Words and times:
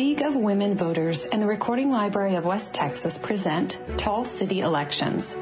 League 0.00 0.22
of 0.22 0.34
Women 0.34 0.78
Voters 0.78 1.26
and 1.26 1.42
the 1.42 1.46
Recording 1.46 1.90
Library 1.90 2.36
of 2.36 2.46
West 2.46 2.72
Texas 2.72 3.18
present 3.18 3.78
Tall 3.98 4.24
City 4.24 4.60
Elections. 4.60 5.36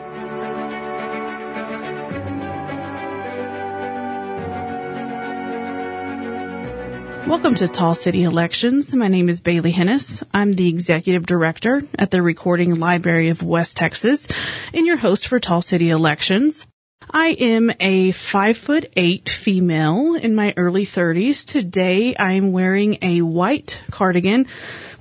Welcome 7.29 7.55
to 7.55 7.69
Tall 7.69 7.95
City 7.95 8.25
Elections. 8.25 8.93
My 8.97 9.07
name 9.07 9.29
is 9.29 9.41
Bailey 9.41 9.73
Hennis. 9.73 10.25
I'm 10.35 10.51
the 10.51 10.67
Executive 10.67 11.25
Director 11.25 11.83
at 11.97 12.11
the 12.11 12.21
Recording 12.21 12.75
Library 12.81 13.29
of 13.29 13.45
West 13.45 13.77
Texas 13.77 14.27
and 14.75 14.85
your 14.89 14.97
host 14.97 15.29
for 15.29 15.39
Tall 15.39 15.63
City 15.63 15.91
Elections. 15.91 16.67
I 17.11 17.29
am 17.29 17.73
a 17.81 18.13
five 18.13 18.59
foot 18.59 18.93
eight 18.95 19.31
female 19.31 20.15
in 20.15 20.35
my 20.35 20.53
early 20.59 20.85
30s. 20.85 21.45
Today 21.47 22.15
I 22.15 22.33
am 22.33 22.53
wearing 22.53 22.99
a 23.01 23.23
white 23.23 23.81
cardigan 23.91 24.47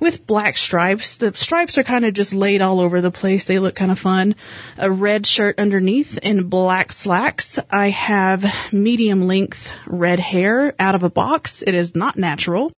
with 0.00 0.26
black 0.26 0.56
stripes. 0.56 1.18
The 1.18 1.34
stripes 1.34 1.76
are 1.76 1.82
kind 1.82 2.06
of 2.06 2.14
just 2.14 2.32
laid 2.32 2.62
all 2.62 2.80
over 2.80 3.02
the 3.02 3.10
place. 3.10 3.44
They 3.44 3.58
look 3.58 3.74
kind 3.74 3.90
of 3.90 3.98
fun. 3.98 4.36
A 4.78 4.90
red 4.90 5.26
shirt 5.26 5.58
underneath 5.58 6.18
and 6.22 6.48
black 6.48 6.94
slacks. 6.94 7.58
I 7.70 7.90
have 7.90 8.72
medium 8.72 9.26
length 9.26 9.70
red 9.86 10.18
hair 10.18 10.74
out 10.78 10.94
of 10.94 11.02
a 11.02 11.10
box. 11.10 11.60
It 11.60 11.74
is 11.74 11.94
not 11.94 12.16
natural. 12.16 12.72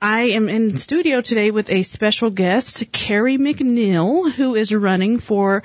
I 0.00 0.22
am 0.30 0.48
in 0.48 0.76
studio 0.76 1.20
today 1.20 1.50
with 1.50 1.68
a 1.70 1.82
special 1.82 2.30
guest, 2.30 2.84
Carie 2.92 3.36
McNeil, 3.36 4.30
who 4.32 4.54
is 4.54 4.72
running 4.72 5.18
for 5.18 5.62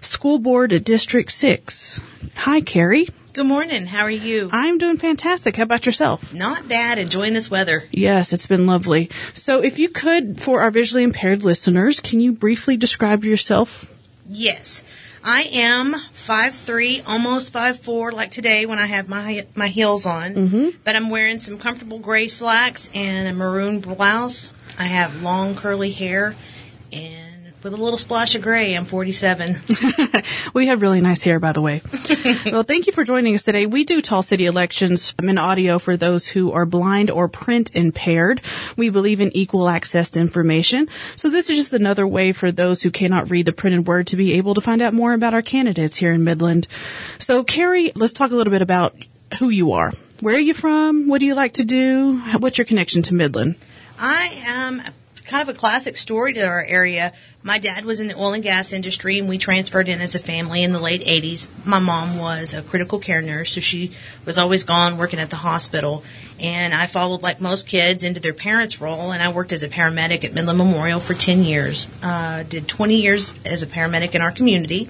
School 0.00 0.38
Board 0.38 0.84
District 0.84 1.30
6. 1.30 2.02
Hi, 2.36 2.60
Carie. 2.60 3.08
Good 3.32 3.46
morning. 3.46 3.86
How 3.86 4.02
are 4.02 4.10
you? 4.10 4.48
I'm 4.52 4.78
doing 4.78 4.96
fantastic. 4.96 5.56
How 5.56 5.62
about 5.62 5.86
yourself? 5.86 6.32
Not 6.32 6.68
bad. 6.68 6.98
Enjoying 6.98 7.34
this 7.34 7.50
weather. 7.50 7.84
Yes, 7.92 8.32
it's 8.32 8.46
been 8.46 8.66
lovely. 8.66 9.10
So 9.34 9.62
if 9.62 9.78
you 9.78 9.88
could, 9.88 10.40
for 10.40 10.62
our 10.62 10.70
visually 10.70 11.04
impaired 11.04 11.44
listeners, 11.44 12.00
can 12.00 12.20
you 12.20 12.32
briefly 12.32 12.76
describe 12.76 13.24
yourself? 13.24 13.92
Yes. 14.28 14.82
I 15.22 15.42
am 15.52 15.94
five 16.12 16.54
three, 16.54 17.02
almost 17.02 17.52
five 17.52 17.80
four, 17.80 18.12
like 18.12 18.30
today 18.30 18.66
when 18.66 18.78
I 18.78 18.86
have 18.86 19.08
my 19.08 19.46
my 19.54 19.68
heels 19.68 20.06
on. 20.06 20.34
Mm-hmm. 20.34 20.68
But 20.84 20.96
I'm 20.96 21.10
wearing 21.10 21.38
some 21.38 21.58
comfortable 21.58 21.98
gray 21.98 22.28
slacks 22.28 22.88
and 22.94 23.28
a 23.28 23.32
maroon 23.32 23.80
blouse. 23.80 24.52
I 24.78 24.84
have 24.84 25.22
long 25.22 25.54
curly 25.54 25.90
hair 25.90 26.34
and 26.92 27.27
with 27.62 27.72
a 27.72 27.76
little 27.76 27.98
splash 27.98 28.34
of 28.34 28.42
gray. 28.42 28.74
I'm 28.74 28.84
47. 28.84 29.56
we 30.54 30.68
have 30.68 30.82
really 30.82 31.00
nice 31.00 31.22
hair, 31.22 31.40
by 31.40 31.52
the 31.52 31.60
way. 31.60 31.82
well, 32.46 32.62
thank 32.62 32.86
you 32.86 32.92
for 32.92 33.04
joining 33.04 33.34
us 33.34 33.42
today. 33.42 33.66
We 33.66 33.84
do 33.84 34.00
Tall 34.00 34.22
City 34.22 34.46
elections 34.46 35.14
um, 35.18 35.28
in 35.28 35.38
audio 35.38 35.78
for 35.78 35.96
those 35.96 36.28
who 36.28 36.52
are 36.52 36.66
blind 36.66 37.10
or 37.10 37.28
print 37.28 37.70
impaired. 37.74 38.40
We 38.76 38.90
believe 38.90 39.20
in 39.20 39.36
equal 39.36 39.68
access 39.68 40.10
to 40.12 40.20
information. 40.20 40.88
So 41.16 41.30
this 41.30 41.50
is 41.50 41.56
just 41.56 41.72
another 41.72 42.06
way 42.06 42.32
for 42.32 42.52
those 42.52 42.82
who 42.82 42.90
cannot 42.90 43.30
read 43.30 43.46
the 43.46 43.52
printed 43.52 43.86
word 43.86 44.06
to 44.08 44.16
be 44.16 44.34
able 44.34 44.54
to 44.54 44.60
find 44.60 44.80
out 44.80 44.94
more 44.94 45.12
about 45.12 45.34
our 45.34 45.42
candidates 45.42 45.96
here 45.96 46.12
in 46.12 46.24
Midland. 46.24 46.68
So 47.18 47.42
Carie, 47.44 47.92
let's 47.94 48.12
talk 48.12 48.30
a 48.30 48.36
little 48.36 48.52
bit 48.52 48.62
about 48.62 48.96
who 49.38 49.48
you 49.48 49.72
are. 49.72 49.92
Where 50.20 50.36
are 50.36 50.40
you 50.40 50.54
from? 50.54 51.08
What 51.08 51.20
do 51.20 51.26
you 51.26 51.34
like 51.34 51.54
to 51.54 51.64
do? 51.64 52.18
What's 52.38 52.58
your 52.58 52.64
connection 52.64 53.02
to 53.02 53.14
Midland? 53.14 53.56
I 53.98 54.42
am 54.46 54.82
kind 55.28 55.48
of 55.48 55.54
a 55.54 55.58
classic 55.58 55.96
story 55.96 56.32
to 56.32 56.44
our 56.44 56.64
area. 56.64 57.12
My 57.42 57.58
dad 57.58 57.84
was 57.84 58.00
in 58.00 58.08
the 58.08 58.16
oil 58.16 58.32
and 58.32 58.42
gas 58.42 58.72
industry, 58.72 59.18
and 59.18 59.28
we 59.28 59.38
transferred 59.38 59.88
in 59.88 60.00
as 60.00 60.14
a 60.14 60.18
family 60.18 60.62
in 60.62 60.72
the 60.72 60.80
late 60.80 61.02
80s. 61.02 61.48
My 61.64 61.78
mom 61.78 62.18
was 62.18 62.54
a 62.54 62.62
critical 62.62 62.98
care 62.98 63.22
nurse, 63.22 63.52
so 63.52 63.60
she 63.60 63.92
was 64.24 64.38
always 64.38 64.64
gone 64.64 64.96
working 64.96 65.20
at 65.20 65.30
the 65.30 65.36
hospital. 65.36 66.02
And 66.40 66.74
I 66.74 66.86
followed, 66.86 67.22
like 67.22 67.40
most 67.40 67.68
kids, 67.68 68.04
into 68.04 68.20
their 68.20 68.32
parents' 68.32 68.80
role, 68.80 69.12
and 69.12 69.22
I 69.22 69.30
worked 69.30 69.52
as 69.52 69.62
a 69.62 69.68
paramedic 69.68 70.24
at 70.24 70.32
Midland 70.32 70.58
Memorial 70.58 70.98
for 70.98 71.14
10 71.14 71.42
years. 71.44 71.86
Uh, 72.02 72.42
did 72.42 72.66
20 72.66 72.96
years 72.96 73.34
as 73.44 73.62
a 73.62 73.66
paramedic 73.66 74.14
in 74.14 74.22
our 74.22 74.32
community. 74.32 74.88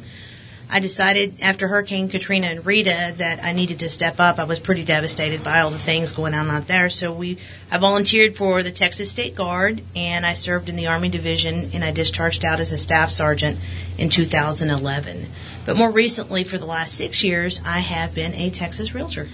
I 0.70 0.80
decided 0.80 1.40
after 1.40 1.66
Hurricane 1.66 2.08
Katrina 2.08 2.48
and 2.48 2.66
Rita 2.66 3.14
that 3.16 3.42
I 3.42 3.52
needed 3.52 3.80
to 3.80 3.88
step 3.88 4.20
up. 4.20 4.38
I 4.38 4.44
was 4.44 4.58
pretty 4.58 4.84
devastated 4.84 5.42
by 5.42 5.60
all 5.60 5.70
the 5.70 5.78
things 5.78 6.12
going 6.12 6.34
on 6.34 6.50
out 6.50 6.66
there. 6.66 6.90
So 6.90 7.12
we, 7.12 7.38
I 7.70 7.78
volunteered 7.78 8.36
for 8.36 8.62
the 8.62 8.70
Texas 8.70 9.10
State 9.10 9.34
Guard 9.34 9.80
and 9.96 10.26
I 10.26 10.34
served 10.34 10.68
in 10.68 10.76
the 10.76 10.88
Army 10.88 11.08
Division 11.08 11.70
and 11.72 11.82
I 11.82 11.90
discharged 11.90 12.44
out 12.44 12.60
as 12.60 12.72
a 12.72 12.78
staff 12.78 13.10
sergeant 13.10 13.58
in 13.96 14.10
2011. 14.10 15.26
But 15.64 15.76
more 15.76 15.90
recently, 15.90 16.44
for 16.44 16.58
the 16.58 16.66
last 16.66 16.94
six 16.94 17.24
years, 17.24 17.60
I 17.64 17.78
have 17.80 18.14
been 18.14 18.34
a 18.34 18.50
Texas 18.50 18.94
realtor. 18.94 19.28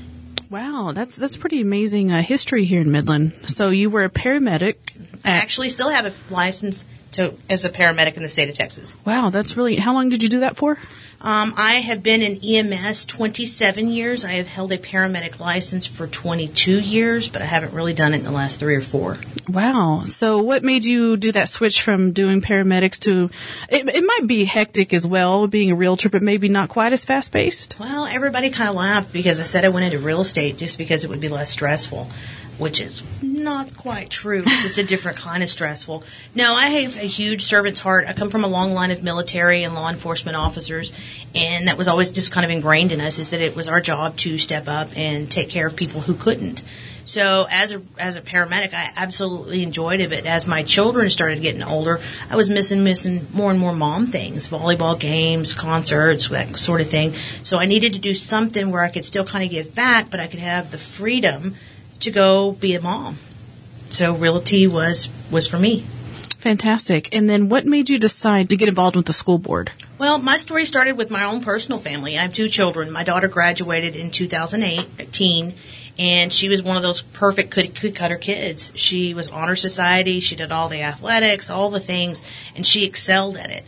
Wow, 0.50 0.92
that's 0.94 1.16
that's 1.16 1.36
pretty 1.36 1.60
amazing 1.60 2.12
uh, 2.12 2.22
history 2.22 2.64
here 2.64 2.80
in 2.80 2.92
Midland. 2.92 3.32
So 3.46 3.70
you 3.70 3.90
were 3.90 4.04
a 4.04 4.10
paramedic. 4.10 4.76
I 5.24 5.30
actually 5.30 5.68
still 5.68 5.88
have 5.88 6.06
a 6.06 6.12
license 6.32 6.84
to 7.14 7.34
as 7.48 7.64
a 7.64 7.70
paramedic 7.70 8.16
in 8.16 8.22
the 8.22 8.28
state 8.28 8.48
of 8.48 8.54
Texas. 8.54 8.94
Wow, 9.04 9.30
that's 9.30 9.56
really. 9.56 9.76
How 9.76 9.94
long 9.94 10.08
did 10.08 10.22
you 10.22 10.28
do 10.28 10.40
that 10.40 10.56
for? 10.56 10.78
Um, 11.20 11.54
I 11.56 11.74
have 11.76 12.02
been 12.02 12.20
in 12.20 12.38
EMS 12.44 13.06
27 13.06 13.88
years. 13.88 14.26
I 14.26 14.32
have 14.32 14.46
held 14.46 14.72
a 14.72 14.78
paramedic 14.78 15.40
license 15.40 15.86
for 15.86 16.06
22 16.06 16.80
years, 16.80 17.30
but 17.30 17.40
I 17.40 17.46
haven't 17.46 17.72
really 17.72 17.94
done 17.94 18.12
it 18.12 18.18
in 18.18 18.24
the 18.24 18.30
last 18.30 18.60
three 18.60 18.76
or 18.76 18.82
four. 18.82 19.16
Wow. 19.48 20.02
So, 20.04 20.42
what 20.42 20.62
made 20.62 20.84
you 20.84 21.16
do 21.16 21.32
that 21.32 21.48
switch 21.48 21.80
from 21.80 22.12
doing 22.12 22.42
paramedics 22.42 23.00
to? 23.00 23.30
It, 23.70 23.88
it 23.88 24.04
might 24.04 24.26
be 24.26 24.44
hectic 24.44 24.92
as 24.92 25.06
well, 25.06 25.46
being 25.46 25.70
a 25.70 25.74
realtor, 25.74 26.10
but 26.10 26.22
maybe 26.22 26.50
not 26.50 26.68
quite 26.68 26.92
as 26.92 27.06
fast 27.06 27.32
paced. 27.32 27.78
Well, 27.80 28.04
everybody 28.04 28.50
kind 28.50 28.68
of 28.68 28.74
laughed 28.74 29.10
because 29.10 29.40
I 29.40 29.44
said 29.44 29.64
I 29.64 29.70
went 29.70 29.86
into 29.86 30.04
real 30.04 30.20
estate 30.20 30.58
just 30.58 30.76
because 30.76 31.04
it 31.04 31.10
would 31.10 31.20
be 31.20 31.28
less 31.28 31.50
stressful 31.50 32.06
which 32.58 32.80
is 32.80 33.02
not 33.22 33.76
quite 33.76 34.10
true. 34.10 34.42
It's 34.46 34.62
just 34.62 34.78
a 34.78 34.84
different 34.94 35.18
kind 35.18 35.42
of 35.42 35.48
stressful. 35.48 36.04
No, 36.34 36.52
I 36.54 36.68
have 36.68 36.96
a 36.96 37.06
huge 37.06 37.42
servant's 37.42 37.80
heart. 37.80 38.06
I 38.06 38.12
come 38.12 38.30
from 38.30 38.44
a 38.44 38.48
long 38.48 38.72
line 38.72 38.90
of 38.90 39.02
military 39.02 39.62
and 39.64 39.74
law 39.74 39.88
enforcement 39.88 40.36
officers, 40.36 40.92
and 41.34 41.68
that 41.68 41.76
was 41.76 41.88
always 41.88 42.12
just 42.12 42.30
kind 42.30 42.44
of 42.44 42.50
ingrained 42.50 42.92
in 42.92 43.00
us 43.00 43.18
is 43.18 43.30
that 43.30 43.40
it 43.40 43.56
was 43.56 43.68
our 43.68 43.80
job 43.80 44.16
to 44.18 44.38
step 44.38 44.68
up 44.68 44.88
and 44.96 45.30
take 45.30 45.50
care 45.50 45.66
of 45.66 45.76
people 45.76 46.00
who 46.00 46.14
couldn't. 46.14 46.62
So 47.04 47.46
as 47.50 47.74
a 47.74 47.82
as 47.98 48.16
a 48.16 48.22
paramedic, 48.22 48.72
I 48.72 48.90
absolutely 48.96 49.62
enjoyed 49.62 50.00
it. 50.00 50.10
But 50.10 50.24
as 50.26 50.46
my 50.46 50.62
children 50.62 51.10
started 51.10 51.42
getting 51.42 51.62
older, 51.62 52.00
I 52.30 52.36
was 52.36 52.48
missing 52.48 52.82
missing 52.82 53.26
more 53.32 53.50
and 53.50 53.60
more 53.60 53.74
mom 53.74 54.06
things, 54.06 54.48
volleyball 54.48 54.98
games, 54.98 55.52
concerts, 55.52 56.28
that 56.28 56.56
sort 56.56 56.80
of 56.80 56.88
thing. 56.88 57.12
So 57.42 57.58
I 57.58 57.66
needed 57.66 57.92
to 57.92 57.98
do 57.98 58.14
something 58.14 58.70
where 58.70 58.82
I 58.82 58.88
could 58.88 59.04
still 59.04 59.24
kind 59.24 59.44
of 59.44 59.50
give 59.50 59.74
back, 59.74 60.10
but 60.10 60.20
I 60.20 60.26
could 60.26 60.40
have 60.40 60.70
the 60.70 60.78
freedom 60.78 61.56
to 62.00 62.10
go 62.10 62.52
be 62.52 62.74
a 62.74 62.80
mom. 62.80 63.18
So 63.90 64.14
realty 64.14 64.66
was 64.66 65.08
was 65.30 65.46
for 65.46 65.58
me. 65.58 65.84
Fantastic. 66.38 67.14
And 67.14 67.30
then 67.30 67.48
what 67.48 67.64
made 67.64 67.88
you 67.88 67.98
decide 67.98 68.50
to 68.50 68.56
get 68.56 68.68
involved 68.68 68.96
with 68.96 69.06
the 69.06 69.14
school 69.14 69.38
board? 69.38 69.72
Well, 69.96 70.18
my 70.18 70.36
story 70.36 70.66
started 70.66 70.92
with 70.92 71.10
my 71.10 71.24
own 71.24 71.40
personal 71.42 71.78
family. 71.78 72.18
I 72.18 72.22
have 72.22 72.34
two 72.34 72.50
children. 72.50 72.92
My 72.92 73.02
daughter 73.02 73.28
graduated 73.28 73.96
in 73.96 74.10
2018 74.10 75.54
and 75.98 76.32
she 76.32 76.48
was 76.48 76.62
one 76.62 76.76
of 76.76 76.82
those 76.82 77.02
perfect 77.02 77.50
cookie 77.50 77.92
cutter 77.92 78.16
kids. 78.16 78.70
She 78.74 79.14
was 79.14 79.28
honor 79.28 79.56
society, 79.56 80.20
she 80.20 80.36
did 80.36 80.52
all 80.52 80.68
the 80.68 80.82
athletics, 80.82 81.50
all 81.50 81.70
the 81.70 81.80
things, 81.80 82.20
and 82.56 82.66
she 82.66 82.84
excelled 82.84 83.36
at 83.36 83.50
it. 83.50 83.64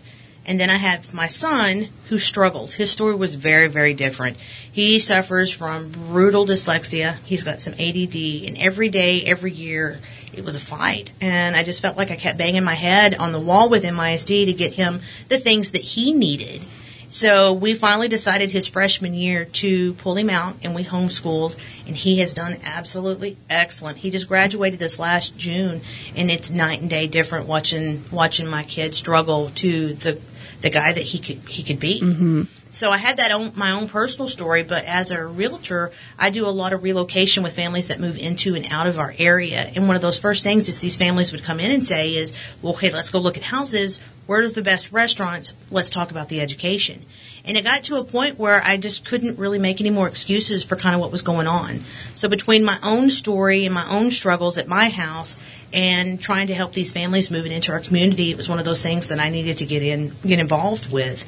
And 0.47 0.61
then 0.61 0.71
I 0.71 0.77
have 0.77 1.13
my 1.13 1.27
son 1.27 1.89
who 2.09 2.21
struggled. 2.21 2.73
His 2.73 2.91
story 2.91 3.17
was 3.17 3.35
very, 3.35 3.67
very 3.67 3.95
different. 3.95 4.37
He 4.71 5.01
suffers 5.01 5.53
from 5.53 5.91
brutal 5.91 6.47
dyslexia. 6.47 7.17
He's 7.25 7.43
got 7.43 7.61
some 7.61 7.75
ADD, 7.75 8.15
and 8.47 8.57
every 8.57 8.89
day, 8.89 9.25
every 9.25 9.53
year, 9.53 9.99
it 10.33 10.45
was 10.45 10.55
a 10.55 10.61
fight. 10.61 11.11
And 11.21 11.57
I 11.57 11.65
just 11.65 11.83
felt 11.83 11.97
like 11.97 12.13
I 12.13 12.17
kept 12.17 12.39
banging 12.39 12.63
my 12.63 12.75
head 12.75 13.17
on 13.17 13.33
the 13.33 13.41
wall 13.41 13.69
with 13.69 13.83
MISD 13.83 14.47
to 14.47 14.53
get 14.53 14.75
him 14.75 15.01
the 15.29 15.39
things 15.39 15.73
that 15.73 15.83
he 15.83 16.13
needed. 16.13 16.65
So 17.11 17.53
we 17.53 17.75
finally 17.75 18.09
decided 18.09 18.51
his 18.51 18.67
freshman 18.67 19.15
year 19.15 19.47
to 19.47 19.95
pull 19.95 20.17
him 20.17 20.29
out, 20.29 20.57
and 20.63 20.75
we 20.75 20.85
homeschooled, 20.85 21.57
and 21.87 21.97
he 21.97 22.19
has 22.19 22.35
done 22.35 22.59
absolutely 22.63 23.37
excellent. 23.49 23.99
He 23.99 24.11
just 24.11 24.29
graduated 24.29 24.79
this 24.79 24.99
last 24.99 25.37
June, 25.37 25.81
and 26.15 26.31
it's 26.31 26.51
night 26.51 26.83
and 26.83 26.91
day 26.91 27.07
different 27.07 27.47
watching 27.47 28.05
watching 28.13 28.47
my 28.47 28.65
kid 28.65 28.95
struggle 28.95 29.51
to 29.57 29.95
the 29.95 30.21
the 30.61 30.71
guy 30.71 30.93
that 30.93 31.03
he 31.03 31.19
could 31.19 31.49
he 31.49 31.63
could 31.63 31.81
be. 31.81 32.01
Mm-hmm. 32.01 32.43
So 32.77 32.91
I 32.91 32.99
had 32.99 33.17
that 33.17 33.33
own, 33.33 33.53
my 33.57 33.71
own 33.71 33.89
personal 33.89 34.29
story, 34.29 34.63
but 34.63 34.85
as 34.85 35.11
a 35.11 35.25
realtor, 35.25 35.93
I 36.19 36.29
do 36.29 36.45
a 36.45 36.53
lot 36.53 36.75
of 36.75 36.83
relocation 36.83 37.43
with 37.43 37.57
families 37.57 37.89
that 37.89 38.01
move 38.01 38.19
into 38.19 38.55
and 38.55 38.67
out 38.71 38.87
of 38.87 38.99
our 38.99 39.15
area. 39.17 39.73
And 39.75 39.87
one 39.87 39.97
of 39.97 40.03
those 40.03 40.19
first 40.19 40.45
things 40.45 40.69
is 40.69 40.79
these 40.83 40.95
families 40.95 41.33
would 41.33 41.43
come 41.43 41.59
in 41.59 41.71
and 41.71 41.83
say 41.83 42.11
is, 42.11 42.35
well, 42.61 42.75
okay, 42.75 42.93
let's 42.93 43.09
go 43.09 43.19
look 43.19 43.39
at 43.39 43.45
houses. 43.45 43.99
Where 44.27 44.43
Where's 44.43 44.53
the 44.53 44.61
best 44.61 44.93
restaurants? 44.93 45.53
Let's 45.71 45.89
talk 45.89 46.11
about 46.11 46.29
the 46.29 46.43
education. 46.43 47.07
And 47.47 47.57
it 47.57 47.65
got 47.65 47.85
to 47.85 47.97
a 47.97 48.05
point 48.05 48.39
where 48.39 48.63
I 48.63 48.77
just 48.77 49.07
couldn't 49.07 49.39
really 49.39 49.59
make 49.59 49.81
any 49.81 49.89
more 49.89 50.07
excuses 50.07 50.63
for 50.63 50.77
kind 50.77 50.95
of 50.95 51.01
what 51.01 51.11
was 51.11 51.23
going 51.23 51.47
on. 51.47 51.81
So 52.15 52.29
between 52.29 52.63
my 52.63 52.79
own 52.83 53.09
story 53.09 53.65
and 53.65 53.73
my 53.73 53.89
own 53.89 54.11
struggles 54.11 54.59
at 54.59 54.69
my 54.69 54.91
house 54.91 55.39
and 55.73 56.21
trying 56.21 56.49
to 56.49 56.55
help 56.55 56.75
these 56.75 56.93
families 56.93 57.31
moving 57.31 57.53
into 57.53 57.73
our 57.73 57.81
community, 57.81 58.31
it 58.31 58.37
was 58.37 58.51
one 58.51 58.59
of 58.59 58.67
those 58.67 58.83
things 58.83 59.07
that 59.07 59.19
I 59.19 59.31
needed 59.31 59.57
to 59.59 59.65
get 59.65 59.83
in, 59.83 60.13
get 60.27 60.41
involved 60.41 60.93
with. 60.93 61.25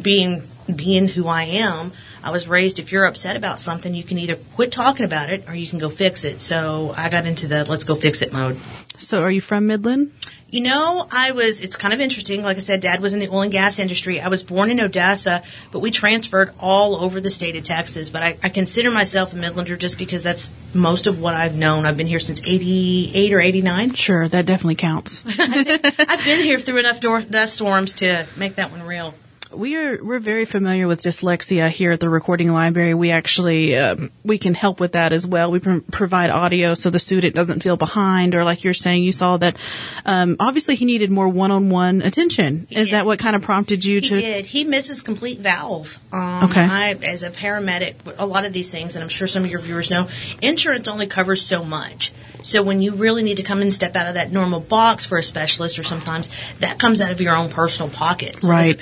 Being 0.00 0.44
being 0.74 1.08
who 1.08 1.26
I 1.26 1.44
am, 1.44 1.92
I 2.22 2.30
was 2.30 2.48
raised 2.48 2.78
if 2.78 2.92
you're 2.92 3.06
upset 3.06 3.36
about 3.36 3.60
something, 3.60 3.94
you 3.94 4.02
can 4.02 4.18
either 4.18 4.36
quit 4.36 4.72
talking 4.72 5.04
about 5.04 5.30
it 5.30 5.48
or 5.48 5.54
you 5.54 5.66
can 5.66 5.78
go 5.78 5.88
fix 5.88 6.24
it. 6.24 6.40
So 6.40 6.94
I 6.96 7.08
got 7.08 7.26
into 7.26 7.46
the 7.46 7.64
let's 7.64 7.84
go 7.84 7.94
fix 7.94 8.22
it 8.22 8.32
mode. 8.32 8.60
So 8.98 9.22
are 9.22 9.30
you 9.30 9.40
from 9.40 9.66
Midland? 9.66 10.12
You 10.50 10.62
know, 10.62 11.06
I 11.12 11.32
was, 11.32 11.60
it's 11.60 11.76
kind 11.76 11.92
of 11.92 12.00
interesting. 12.00 12.42
Like 12.42 12.56
I 12.56 12.60
said, 12.60 12.80
dad 12.80 13.00
was 13.00 13.12
in 13.12 13.18
the 13.18 13.28
oil 13.28 13.42
and 13.42 13.52
gas 13.52 13.78
industry. 13.78 14.18
I 14.18 14.28
was 14.28 14.42
born 14.42 14.70
in 14.70 14.80
Odessa, 14.80 15.42
but 15.72 15.80
we 15.80 15.90
transferred 15.90 16.54
all 16.58 16.96
over 16.96 17.20
the 17.20 17.28
state 17.28 17.54
of 17.54 17.64
Texas. 17.64 18.08
But 18.08 18.22
I, 18.22 18.38
I 18.42 18.48
consider 18.48 18.90
myself 18.90 19.34
a 19.34 19.36
Midlander 19.36 19.78
just 19.78 19.98
because 19.98 20.22
that's 20.22 20.50
most 20.72 21.06
of 21.06 21.20
what 21.20 21.34
I've 21.34 21.54
known. 21.54 21.84
I've 21.84 21.98
been 21.98 22.06
here 22.06 22.18
since 22.18 22.40
88 22.42 23.32
or 23.34 23.40
89. 23.42 23.92
Sure, 23.92 24.26
that 24.26 24.46
definitely 24.46 24.76
counts. 24.76 25.22
I've 25.38 26.24
been 26.24 26.42
here 26.42 26.58
through 26.58 26.78
enough 26.78 27.02
door, 27.02 27.20
dust 27.20 27.56
storms 27.56 27.92
to 27.96 28.26
make 28.38 28.54
that 28.54 28.70
one 28.70 28.82
real 28.82 29.12
we 29.52 29.76
are 29.76 30.02
we're 30.04 30.18
very 30.18 30.44
familiar 30.44 30.86
with 30.86 31.02
dyslexia 31.02 31.68
here 31.70 31.92
at 31.92 32.00
the 32.00 32.08
recording 32.08 32.52
library. 32.52 32.94
We 32.94 33.10
actually 33.10 33.76
um, 33.76 34.10
we 34.24 34.38
can 34.38 34.54
help 34.54 34.80
with 34.80 34.92
that 34.92 35.12
as 35.12 35.26
well. 35.26 35.50
We 35.50 35.58
pr- 35.60 35.78
provide 35.90 36.30
audio 36.30 36.74
so 36.74 36.90
the 36.90 36.98
student 36.98 37.34
doesn't 37.34 37.62
feel 37.62 37.76
behind, 37.76 38.34
or 38.34 38.44
like 38.44 38.64
you're 38.64 38.74
saying, 38.74 39.02
you 39.04 39.12
saw 39.12 39.36
that. 39.38 39.56
Um, 40.04 40.36
obviously, 40.38 40.74
he 40.74 40.84
needed 40.84 41.10
more 41.10 41.28
one-on-one 41.28 42.02
attention. 42.02 42.66
He 42.68 42.76
Is 42.76 42.88
did. 42.88 42.94
that 42.94 43.06
what 43.06 43.18
kind 43.18 43.34
of 43.36 43.42
prompted 43.42 43.84
you 43.84 43.96
He 43.96 44.08
to? 44.08 44.20
did. 44.20 44.46
He 44.46 44.64
misses 44.64 45.02
complete 45.02 45.40
vowels. 45.40 45.98
Um, 46.12 46.44
Okay. 46.48 46.60
I, 46.62 46.92
as 47.02 47.22
a 47.22 47.30
paramedic, 47.30 47.94
a 48.18 48.26
lot 48.26 48.44
of 48.46 48.52
these 48.52 48.70
things, 48.70 48.94
and 48.96 49.02
I'm 49.02 49.08
sure 49.08 49.26
some 49.26 49.44
of 49.44 49.50
your 49.50 49.60
viewers 49.60 49.90
know, 49.90 50.08
insurance 50.40 50.88
only 50.88 51.06
covers 51.06 51.42
so 51.42 51.64
much. 51.64 52.12
So 52.42 52.62
when 52.62 52.80
you 52.80 52.94
really 52.94 53.22
need 53.24 53.38
to 53.38 53.42
come 53.42 53.60
and 53.60 53.72
step 53.74 53.96
out 53.96 54.06
of 54.06 54.14
that 54.14 54.30
normal 54.30 54.60
box 54.60 55.04
for 55.04 55.18
a 55.18 55.22
specialist, 55.22 55.78
or 55.78 55.82
sometimes 55.82 56.30
that 56.60 56.78
comes 56.78 57.00
out 57.00 57.10
of 57.10 57.20
your 57.20 57.34
own 57.36 57.50
personal 57.50 57.90
pocket. 57.90 58.36
So 58.42 58.54
as 58.54 58.66
a 58.66 58.68
Right. 58.70 58.78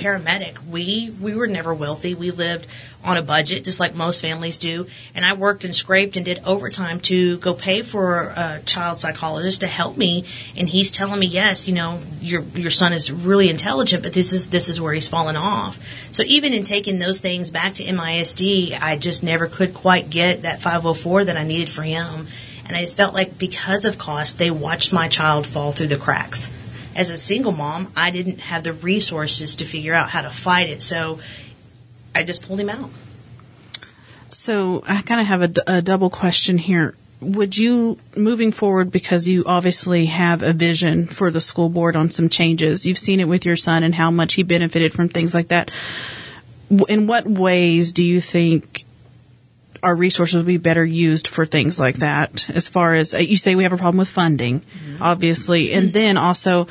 Paramedic, 0.57 0.71
we 0.71 1.11
we 1.21 1.35
were 1.35 1.47
never 1.47 1.75
wealthy. 1.75 2.15
We 2.15 2.31
lived 2.31 2.67
on 3.05 3.17
a 3.17 3.23
budget, 3.23 3.65
just 3.65 3.79
like 3.79 3.95
most 3.95 4.21
families 4.21 4.59
do. 4.59 4.87
And 5.15 5.25
I 5.25 5.35
worked 5.35 5.65
and 5.65 5.75
scraped 5.75 6.17
and 6.17 6.25
did 6.25 6.41
overtime 6.45 7.01
to 7.01 7.39
go 7.39 7.55
pay 7.55 7.83
for 7.83 8.33
a 8.37 8.61
child 8.65 8.99
psychologist 8.99 9.61
to 9.61 9.67
help 9.67 9.97
me. 9.97 10.25
And 10.57 10.69
he's 10.69 10.91
telling 10.91 11.21
me, 11.21 11.27
yes, 11.27 11.69
you 11.69 11.75
know, 11.75 12.01
your 12.21 12.43
your 12.43 12.71
son 12.71 12.93
is 12.93 13.11
really 13.13 13.49
intelligent, 13.49 14.03
but 14.03 14.13
this 14.13 14.33
is 14.33 14.49
this 14.49 14.69
is 14.69 14.81
where 14.81 14.93
he's 14.93 15.09
fallen 15.09 15.37
off. 15.37 15.79
So 16.13 16.23
even 16.27 16.53
in 16.53 16.65
taking 16.65 16.99
those 16.99 17.21
things 17.21 17.51
back 17.51 17.75
to 17.75 17.85
MISD, 17.85 18.79
I 18.81 18.97
just 18.97 19.23
never 19.23 19.47
could 19.47 19.75
quite 19.75 20.11
get 20.11 20.43
that 20.43 20.61
504 20.61 21.27
that 21.27 21.37
I 21.37 21.45
needed 21.45 21.69
for 21.69 21.83
him. 21.83 22.27
And 22.67 22.77
I 22.77 22.81
just 22.81 22.97
felt 22.97 23.15
like 23.15 23.39
because 23.39 23.85
of 23.85 23.97
cost, 23.97 24.39
they 24.39 24.51
watched 24.51 24.93
my 24.93 25.07
child 25.07 25.47
fall 25.47 25.71
through 25.71 25.87
the 25.87 25.97
cracks 25.97 26.51
as 26.97 27.11
a 27.11 27.19
single 27.19 27.53
mom, 27.53 27.93
I 27.95 28.11
didn't 28.11 28.41
have 28.41 28.65
the 28.65 28.73
resources 28.73 29.57
to 29.57 29.65
figure 29.67 29.93
out 29.93 30.09
how 30.09 30.23
to 30.23 30.31
fight 30.31 30.69
it. 30.69 30.83
So 30.83 31.21
I 32.15 32.25
just 32.25 32.43
pulled 32.43 32.59
him 32.59 32.71
out. 32.71 32.91
So 34.31 34.83
I 34.87 35.03
kind 35.03 35.21
of 35.21 35.27
have 35.27 35.43
a, 35.43 35.83
double 35.83 36.09
question 36.09 36.57
here. 36.57 36.95
Would 37.21 37.57
you, 37.57 37.99
moving 38.17 38.51
forward, 38.51 38.91
because 38.91 39.29
you 39.29 39.45
obviously 39.45 40.07
have 40.07 40.43
a 40.43 40.53
vision 40.53 41.07
for 41.07 41.31
the 41.31 41.41
school 41.41 41.69
board 41.69 41.97
on 41.97 42.11
some 42.11 42.29
changes, 42.29 42.87
you've 42.87 42.99
seen 42.99 43.21
it 43.21 43.29
with 43.29 43.45
your 43.45 43.57
son 43.57 43.83
and 43.83 43.95
how 43.95 44.11
much 44.11 44.35
he 44.35 44.43
benefited 44.43 44.93
from 44.95 45.09
things 45.09 45.35
like 45.35 45.49
that. 45.49 45.71
In 46.89 47.07
what 47.07 47.27
ways 47.27 47.93
do 47.93 48.03
you 48.03 48.21
think 48.21 48.86
our 49.83 49.95
resources 49.95 50.37
would 50.37 50.47
be 50.47 50.57
better 50.57 50.85
used 50.85 51.29
for 51.29 51.47
things 51.47 51.79
like 51.79 51.97
that? 51.97 52.49
As 52.49 52.69
far 52.69 52.95
as 52.95 53.15
uh, 53.15 53.19
you 53.19 53.37
say, 53.37 53.55
we 53.55 53.63
have 53.63 53.73
a 53.73 53.77
problem 53.77 53.99
with 53.99 54.09
funding, 54.09 54.63
obviously, 55.01 55.73
and 55.73 55.93
then 55.93 56.17
also. 56.17 56.67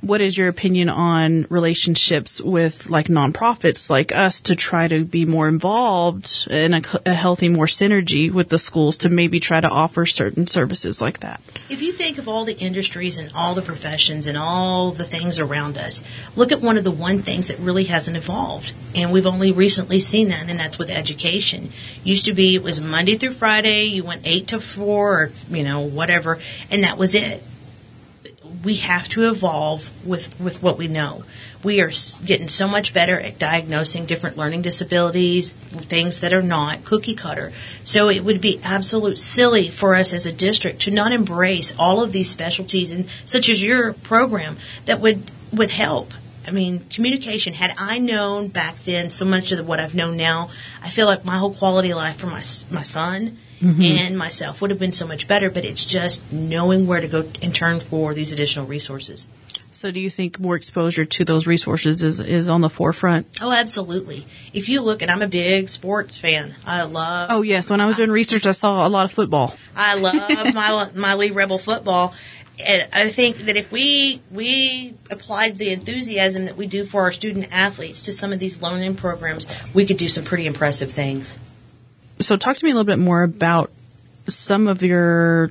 What 0.00 0.22
is 0.22 0.36
your 0.36 0.48
opinion 0.48 0.88
on 0.88 1.46
relationships 1.50 2.40
with 2.40 2.88
like 2.88 3.08
nonprofits 3.08 3.90
like 3.90 4.12
us 4.12 4.40
to 4.42 4.56
try 4.56 4.88
to 4.88 5.04
be 5.04 5.26
more 5.26 5.46
involved 5.46 6.48
in 6.50 6.72
a, 6.72 6.82
a 7.04 7.12
healthy, 7.12 7.50
more 7.50 7.66
synergy 7.66 8.32
with 8.32 8.48
the 8.48 8.58
schools 8.58 8.96
to 8.98 9.10
maybe 9.10 9.40
try 9.40 9.60
to 9.60 9.68
offer 9.68 10.06
certain 10.06 10.46
services 10.46 11.02
like 11.02 11.20
that? 11.20 11.42
If 11.68 11.82
you 11.82 11.92
think 11.92 12.16
of 12.16 12.28
all 12.28 12.46
the 12.46 12.56
industries 12.56 13.18
and 13.18 13.30
all 13.34 13.54
the 13.54 13.62
professions 13.62 14.26
and 14.26 14.38
all 14.38 14.90
the 14.90 15.04
things 15.04 15.38
around 15.38 15.76
us, 15.76 16.02
look 16.34 16.50
at 16.50 16.62
one 16.62 16.78
of 16.78 16.84
the 16.84 16.90
one 16.90 17.18
things 17.18 17.48
that 17.48 17.58
really 17.58 17.84
hasn't 17.84 18.16
evolved. 18.16 18.72
And 18.94 19.12
we've 19.12 19.26
only 19.26 19.52
recently 19.52 20.00
seen 20.00 20.28
that, 20.28 20.48
and 20.48 20.58
that's 20.58 20.78
with 20.78 20.90
education. 20.90 21.72
Used 22.04 22.24
to 22.24 22.32
be 22.32 22.54
it 22.54 22.62
was 22.62 22.80
Monday 22.80 23.16
through 23.16 23.32
Friday, 23.32 23.84
you 23.84 24.02
went 24.02 24.22
8 24.26 24.48
to 24.48 24.60
4 24.60 25.12
or, 25.12 25.30
you 25.50 25.62
know, 25.62 25.80
whatever, 25.80 26.38
and 26.70 26.84
that 26.84 26.96
was 26.96 27.14
it. 27.14 27.42
We 28.62 28.76
have 28.76 29.08
to 29.08 29.28
evolve 29.28 29.90
with, 30.06 30.38
with 30.38 30.62
what 30.62 30.76
we 30.76 30.86
know. 30.86 31.24
We 31.62 31.80
are 31.80 31.92
getting 32.24 32.48
so 32.48 32.68
much 32.68 32.92
better 32.92 33.18
at 33.18 33.38
diagnosing 33.38 34.06
different 34.06 34.36
learning 34.36 34.62
disabilities, 34.62 35.52
things 35.52 36.20
that 36.20 36.32
are 36.32 36.42
not 36.42 36.84
cookie 36.84 37.14
cutter. 37.14 37.52
So 37.84 38.08
it 38.08 38.24
would 38.24 38.40
be 38.40 38.60
absolute 38.62 39.18
silly 39.18 39.68
for 39.68 39.94
us 39.94 40.12
as 40.12 40.26
a 40.26 40.32
district 40.32 40.82
to 40.82 40.90
not 40.90 41.12
embrace 41.12 41.74
all 41.78 42.02
of 42.02 42.12
these 42.12 42.30
specialties 42.30 42.92
and 42.92 43.08
such 43.24 43.48
as 43.48 43.64
your 43.64 43.92
program 43.94 44.56
that 44.86 45.00
would 45.00 45.30
would 45.52 45.70
help. 45.70 46.12
I 46.46 46.52
mean, 46.52 46.80
communication. 46.90 47.54
Had 47.54 47.74
I 47.76 47.98
known 47.98 48.48
back 48.48 48.76
then 48.84 49.10
so 49.10 49.24
much 49.24 49.52
of 49.52 49.66
what 49.66 49.80
I've 49.80 49.94
known 49.94 50.16
now, 50.16 50.50
I 50.82 50.88
feel 50.88 51.06
like 51.06 51.24
my 51.24 51.36
whole 51.36 51.52
quality 51.52 51.90
of 51.90 51.96
life 51.96 52.16
for 52.16 52.26
my 52.26 52.42
my 52.70 52.82
son 52.82 53.38
Mm-hmm. 53.60 53.82
and 53.82 54.16
myself 54.16 54.62
would 54.62 54.70
have 54.70 54.80
been 54.80 54.92
so 54.92 55.06
much 55.06 55.28
better. 55.28 55.50
But 55.50 55.64
it's 55.64 55.84
just 55.84 56.32
knowing 56.32 56.86
where 56.86 57.00
to 57.00 57.08
go 57.08 57.24
and 57.42 57.54
turn 57.54 57.80
for 57.80 58.14
these 58.14 58.32
additional 58.32 58.66
resources. 58.66 59.28
So 59.72 59.90
do 59.90 59.98
you 59.98 60.10
think 60.10 60.38
more 60.38 60.56
exposure 60.56 61.06
to 61.06 61.24
those 61.24 61.46
resources 61.46 62.02
is, 62.02 62.20
is 62.20 62.50
on 62.50 62.60
the 62.60 62.68
forefront? 62.68 63.38
Oh, 63.40 63.50
absolutely. 63.50 64.26
If 64.52 64.68
you 64.68 64.82
look, 64.82 65.00
and 65.00 65.10
I'm 65.10 65.22
a 65.22 65.26
big 65.26 65.70
sports 65.70 66.18
fan. 66.18 66.54
I 66.66 66.82
love. 66.82 67.30
Oh 67.32 67.40
yes, 67.40 67.70
when 67.70 67.80
I 67.80 67.86
was 67.86 67.96
doing 67.96 68.10
research, 68.10 68.44
I 68.44 68.52
saw 68.52 68.86
a 68.86 68.90
lot 68.90 69.06
of 69.06 69.12
football. 69.12 69.54
I 69.74 69.94
love 69.94 70.54
my 70.54 70.90
my 70.94 71.14
Lee 71.14 71.30
Rebel 71.30 71.56
football. 71.56 72.14
And 72.58 72.88
I 72.92 73.08
think 73.08 73.38
that 73.38 73.56
if 73.56 73.72
we 73.72 74.20
we 74.30 74.94
applied 75.10 75.56
the 75.56 75.70
enthusiasm 75.70 76.44
that 76.44 76.58
we 76.58 76.66
do 76.66 76.84
for 76.84 77.02
our 77.02 77.12
student 77.12 77.48
athletes 77.50 78.02
to 78.02 78.12
some 78.12 78.34
of 78.34 78.38
these 78.38 78.60
learning 78.60 78.96
programs, 78.96 79.48
we 79.72 79.86
could 79.86 79.96
do 79.96 80.08
some 80.08 80.24
pretty 80.24 80.46
impressive 80.46 80.92
things. 80.92 81.38
So 82.20 82.36
talk 82.36 82.56
to 82.56 82.64
me 82.64 82.70
a 82.70 82.74
little 82.74 82.84
bit 82.84 82.98
more 82.98 83.22
about 83.22 83.70
some 84.28 84.68
of 84.68 84.82
your, 84.82 85.48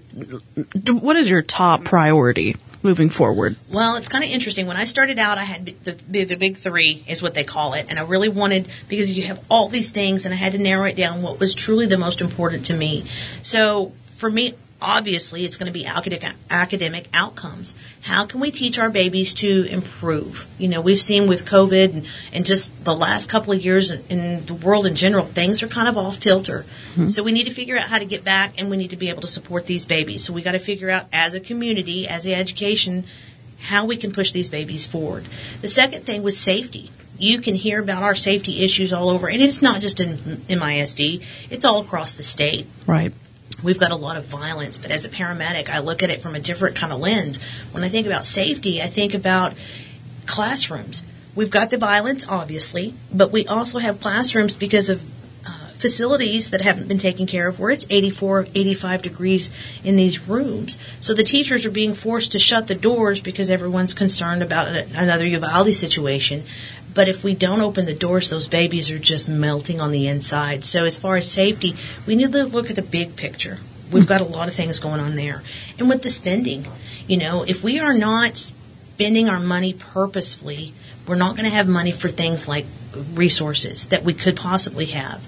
what 0.87 1.15
is 1.15 1.29
your 1.29 1.41
top 1.41 1.83
priority 1.83 2.55
moving 2.81 3.09
forward? 3.09 3.55
Well, 3.69 3.95
it's 3.97 4.07
kind 4.07 4.23
of 4.23 4.29
interesting. 4.29 4.67
When 4.67 4.77
I 4.77 4.85
started 4.85 5.19
out, 5.19 5.37
I 5.37 5.43
had 5.43 5.65
the, 5.65 5.97
the, 6.07 6.23
the 6.23 6.35
big 6.35 6.55
three, 6.55 7.03
is 7.07 7.21
what 7.21 7.33
they 7.33 7.43
call 7.43 7.73
it. 7.73 7.87
And 7.89 7.99
I 7.99 8.03
really 8.03 8.29
wanted, 8.29 8.67
because 8.87 9.11
you 9.11 9.23
have 9.23 9.43
all 9.49 9.67
these 9.67 9.91
things, 9.91 10.25
and 10.25 10.33
I 10.33 10.37
had 10.37 10.53
to 10.53 10.59
narrow 10.59 10.85
it 10.85 10.95
down 10.95 11.21
what 11.21 11.39
was 11.39 11.53
truly 11.53 11.87
the 11.87 11.97
most 11.97 12.21
important 12.21 12.67
to 12.67 12.73
me. 12.73 13.05
So 13.43 13.91
for 14.15 14.29
me, 14.29 14.53
obviously, 14.81 15.45
it's 15.45 15.57
going 15.57 15.71
to 15.71 15.77
be 15.77 15.85
academic, 15.85 16.35
academic 16.49 17.07
outcomes. 17.13 17.75
How 18.01 18.25
can 18.25 18.39
we 18.39 18.51
teach 18.51 18.79
our 18.79 18.89
babies 18.89 19.33
to 19.35 19.65
improve? 19.65 20.47
You 20.57 20.67
know, 20.67 20.81
we've 20.81 20.99
seen 20.99 21.27
with 21.27 21.45
COVID 21.45 21.93
and, 21.93 22.07
and 22.33 22.45
just 22.45 22.85
the 22.85 22.95
last 22.95 23.29
couple 23.29 23.53
of 23.53 23.63
years 23.63 23.91
in, 23.91 24.03
in 24.09 24.45
the 24.45 24.53
world 24.53 24.85
in 24.85 24.95
general, 24.95 25.25
things 25.25 25.61
are 25.63 25.67
kind 25.67 25.87
of 25.87 25.97
off 25.97 26.19
tilter. 26.19 26.65
Hmm. 26.95 27.09
So 27.09 27.23
we 27.23 27.31
need 27.31 27.45
to 27.45 27.53
figure 27.53 27.77
out 27.77 27.87
how 27.87 27.99
to 27.99 28.05
get 28.05 28.23
back, 28.23 28.53
and 28.57 28.69
we 28.69 28.77
need 28.77 28.91
to 28.91 28.97
be 28.97 29.09
able 29.09 29.21
to 29.21 29.27
support 29.27 29.65
these 29.65 29.85
babies. 29.85 30.23
So 30.23 30.33
we 30.33 30.41
got 30.41 30.53
to 30.53 30.59
figure 30.59 30.89
out 30.89 31.05
as 31.11 31.33
a 31.35 31.39
community, 31.39 32.07
as 32.07 32.23
the 32.23 32.33
education, 32.33 33.05
how 33.59 33.85
we 33.85 33.97
can 33.97 34.11
push 34.11 34.31
these 34.31 34.49
babies 34.49 34.85
forward. 34.85 35.25
The 35.61 35.67
second 35.67 36.03
thing 36.03 36.23
was 36.23 36.39
safety. 36.39 36.91
You 37.17 37.39
can 37.39 37.53
hear 37.53 37.81
about 37.81 38.01
our 38.01 38.15
safety 38.15 38.63
issues 38.63 38.93
all 38.93 39.09
over, 39.09 39.29
and 39.29 39.41
it's 39.41 39.61
not 39.61 39.81
just 39.81 39.99
in 39.99 40.15
MISD, 40.15 41.21
it's 41.49 41.65
all 41.65 41.81
across 41.81 42.13
the 42.13 42.23
state. 42.23 42.65
Right. 42.87 43.11
We've 43.63 43.79
got 43.79 43.91
a 43.91 43.95
lot 43.95 44.15
of 44.15 44.25
violence, 44.25 44.77
but 44.77 44.91
as 44.91 45.05
a 45.05 45.09
paramedic, 45.09 45.69
I 45.69 45.79
look 45.79 46.01
at 46.01 46.09
it 46.09 46.21
from 46.21 46.35
a 46.35 46.39
different 46.39 46.75
kind 46.75 46.93
of 46.93 46.99
lens. 46.99 47.41
When 47.71 47.83
I 47.83 47.89
think 47.89 48.07
about 48.07 48.25
safety, 48.25 48.81
I 48.81 48.87
think 48.87 49.13
about 49.13 49.53
classrooms. 50.25 51.03
We've 51.35 51.51
got 51.51 51.69
the 51.69 51.77
violence, 51.77 52.25
obviously, 52.27 52.93
but 53.13 53.31
we 53.31 53.45
also 53.47 53.79
have 53.79 53.99
classrooms 53.99 54.55
because 54.55 54.89
of 54.89 55.03
uh, 55.45 55.49
facilities 55.77 56.49
that 56.51 56.61
haven't 56.61 56.87
been 56.87 56.99
taken 56.99 57.27
care 57.27 57.47
of 57.47 57.59
where 57.59 57.71
it's 57.71 57.85
84, 57.89 58.47
85 58.53 59.01
degrees 59.01 59.49
in 59.83 59.95
these 59.95 60.27
rooms. 60.27 60.77
So 60.99 61.13
the 61.13 61.23
teachers 61.23 61.65
are 61.65 61.71
being 61.71 61.93
forced 61.95 62.31
to 62.33 62.39
shut 62.39 62.67
the 62.67 62.75
doors 62.75 63.21
because 63.21 63.49
everyone's 63.49 63.93
concerned 63.93 64.41
about 64.41 64.67
another 64.67 65.25
Uvalde 65.25 65.73
situation. 65.73 66.43
But 66.93 67.07
if 67.07 67.23
we 67.23 67.35
don't 67.35 67.61
open 67.61 67.85
the 67.85 67.93
doors, 67.93 68.29
those 68.29 68.47
babies 68.47 68.89
are 68.89 68.99
just 68.99 69.29
melting 69.29 69.79
on 69.79 69.91
the 69.91 70.07
inside. 70.07 70.65
So 70.65 70.85
as 70.85 70.97
far 70.97 71.17
as 71.17 71.31
safety, 71.31 71.75
we 72.05 72.15
need 72.15 72.31
to 72.31 72.43
look 72.45 72.69
at 72.69 72.75
the 72.75 72.81
big 72.81 73.15
picture. 73.15 73.59
We've 73.91 74.07
got 74.07 74.21
a 74.21 74.25
lot 74.25 74.47
of 74.47 74.53
things 74.53 74.79
going 74.79 74.99
on 74.99 75.15
there. 75.15 75.43
And 75.77 75.89
with 75.89 76.03
the 76.03 76.09
spending, 76.09 76.67
you 77.07 77.17
know, 77.17 77.43
if 77.43 77.63
we 77.63 77.79
are 77.79 77.93
not 77.93 78.37
spending 78.37 79.29
our 79.29 79.39
money 79.39 79.73
purposefully, 79.73 80.73
we're 81.07 81.15
not 81.15 81.35
going 81.35 81.49
to 81.49 81.55
have 81.55 81.67
money 81.67 81.91
for 81.91 82.09
things 82.09 82.47
like 82.47 82.65
resources 83.13 83.87
that 83.87 84.03
we 84.03 84.13
could 84.13 84.35
possibly 84.35 84.85
have. 84.87 85.23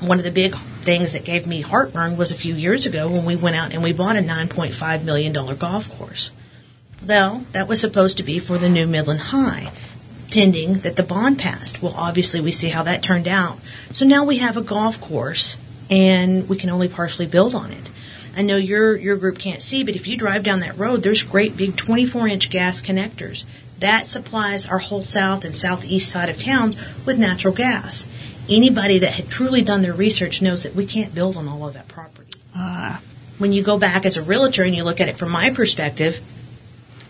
One 0.00 0.18
of 0.18 0.24
the 0.24 0.30
big 0.30 0.56
things 0.56 1.12
that 1.12 1.24
gave 1.24 1.46
me 1.46 1.60
heartburn 1.60 2.16
was 2.16 2.32
a 2.32 2.36
few 2.36 2.54
years 2.54 2.86
ago 2.86 3.08
when 3.08 3.24
we 3.24 3.36
went 3.36 3.56
out 3.56 3.72
and 3.72 3.82
we 3.82 3.92
bought 3.92 4.16
a 4.16 4.20
$9.5 4.20 5.04
million 5.04 5.32
golf 5.32 5.98
course. 5.98 6.30
Well, 7.06 7.44
that 7.52 7.68
was 7.68 7.80
supposed 7.80 8.16
to 8.16 8.22
be 8.22 8.38
for 8.38 8.58
the 8.58 8.68
new 8.68 8.86
Midland 8.86 9.20
High. 9.20 9.70
Pending 10.30 10.74
that 10.80 10.96
the 10.96 11.02
bond 11.02 11.38
passed. 11.38 11.82
Well, 11.82 11.94
obviously, 11.96 12.40
we 12.40 12.52
see 12.52 12.68
how 12.68 12.82
that 12.84 13.02
turned 13.02 13.28
out. 13.28 13.58
So 13.92 14.04
now 14.04 14.24
we 14.24 14.38
have 14.38 14.56
a 14.56 14.62
golf 14.62 15.00
course, 15.00 15.56
and 15.90 16.48
we 16.48 16.56
can 16.56 16.70
only 16.70 16.88
partially 16.88 17.26
build 17.26 17.54
on 17.54 17.72
it. 17.72 17.90
I 18.36 18.42
know 18.42 18.56
your 18.56 18.96
your 18.96 19.16
group 19.16 19.38
can't 19.38 19.62
see, 19.62 19.82
but 19.82 19.96
if 19.96 20.06
you 20.06 20.16
drive 20.16 20.44
down 20.44 20.60
that 20.60 20.78
road, 20.78 21.02
there's 21.02 21.22
great 21.22 21.56
big 21.56 21.76
24 21.76 22.28
inch 22.28 22.50
gas 22.50 22.80
connectors 22.80 23.44
that 23.80 24.06
supplies 24.06 24.66
our 24.66 24.78
whole 24.78 25.04
south 25.04 25.44
and 25.44 25.56
southeast 25.56 26.10
side 26.10 26.28
of 26.28 26.40
town 26.40 26.74
with 27.04 27.18
natural 27.18 27.52
gas. 27.52 28.06
Anybody 28.48 28.98
that 28.98 29.14
had 29.14 29.28
truly 29.28 29.62
done 29.62 29.82
their 29.82 29.94
research 29.94 30.42
knows 30.42 30.62
that 30.62 30.74
we 30.74 30.86
can't 30.86 31.14
build 31.14 31.36
on 31.36 31.48
all 31.48 31.66
of 31.66 31.74
that 31.74 31.88
property. 31.88 32.38
Ah. 32.54 33.00
When 33.38 33.52
you 33.52 33.62
go 33.62 33.78
back 33.78 34.04
as 34.04 34.16
a 34.16 34.22
realtor 34.22 34.62
and 34.62 34.74
you 34.74 34.84
look 34.84 35.00
at 35.00 35.08
it 35.08 35.16
from 35.16 35.30
my 35.30 35.50
perspective, 35.50 36.20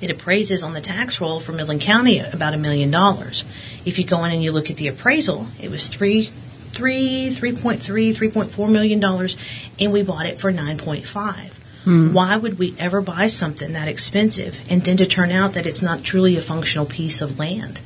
it 0.01 0.11
appraises 0.11 0.63
on 0.63 0.73
the 0.73 0.81
tax 0.81 1.21
roll 1.21 1.41
for 1.41 1.53
Midland 1.53 1.81
County 1.81 2.21
about 2.21 2.55
a 2.55 2.59
million 2.59 2.91
dollars. 2.91 3.45
If 3.85 3.99
you 3.99 4.05
go 4.05 4.25
in 4.25 4.33
and 4.33 4.43
you 4.43 4.53
look 4.53 4.71
at 4.71 4.77
the 4.77 4.89
appraisal, 4.89 5.47
it 5.61 5.71
was 5.71 5.89
three, 5.89 6.25
three, 6.25 7.31
three 7.31 7.53
point 7.53 7.83
three, 7.83 8.13
three 8.13 8.31
point 8.31 8.51
four 8.51 8.69
million 8.69 9.01
dollars, 9.01 9.37
and 9.79 9.93
we 9.93 10.03
bought 10.03 10.27
it 10.27 10.41
for 10.41 10.51
nine 10.51 10.79
point 10.79 11.07
five. 11.07 11.57
Hmm. 11.85 12.13
Why 12.13 12.37
would 12.37 12.59
we 12.59 12.75
ever 12.79 13.01
buy 13.01 13.29
something 13.29 13.73
that 13.73 13.89
expensive 13.89 14.59
and 14.71 14.83
then 14.83 14.99
to 14.99 15.07
turn 15.07 15.31
out 15.31 15.55
that 15.55 15.67
it's 15.67 15.83
not 15.83 16.05
truly 16.05 16.37
a 16.37 16.43
functional 16.43 16.87
piece 16.87 17.23
of 17.23 17.39
land? 17.39 17.81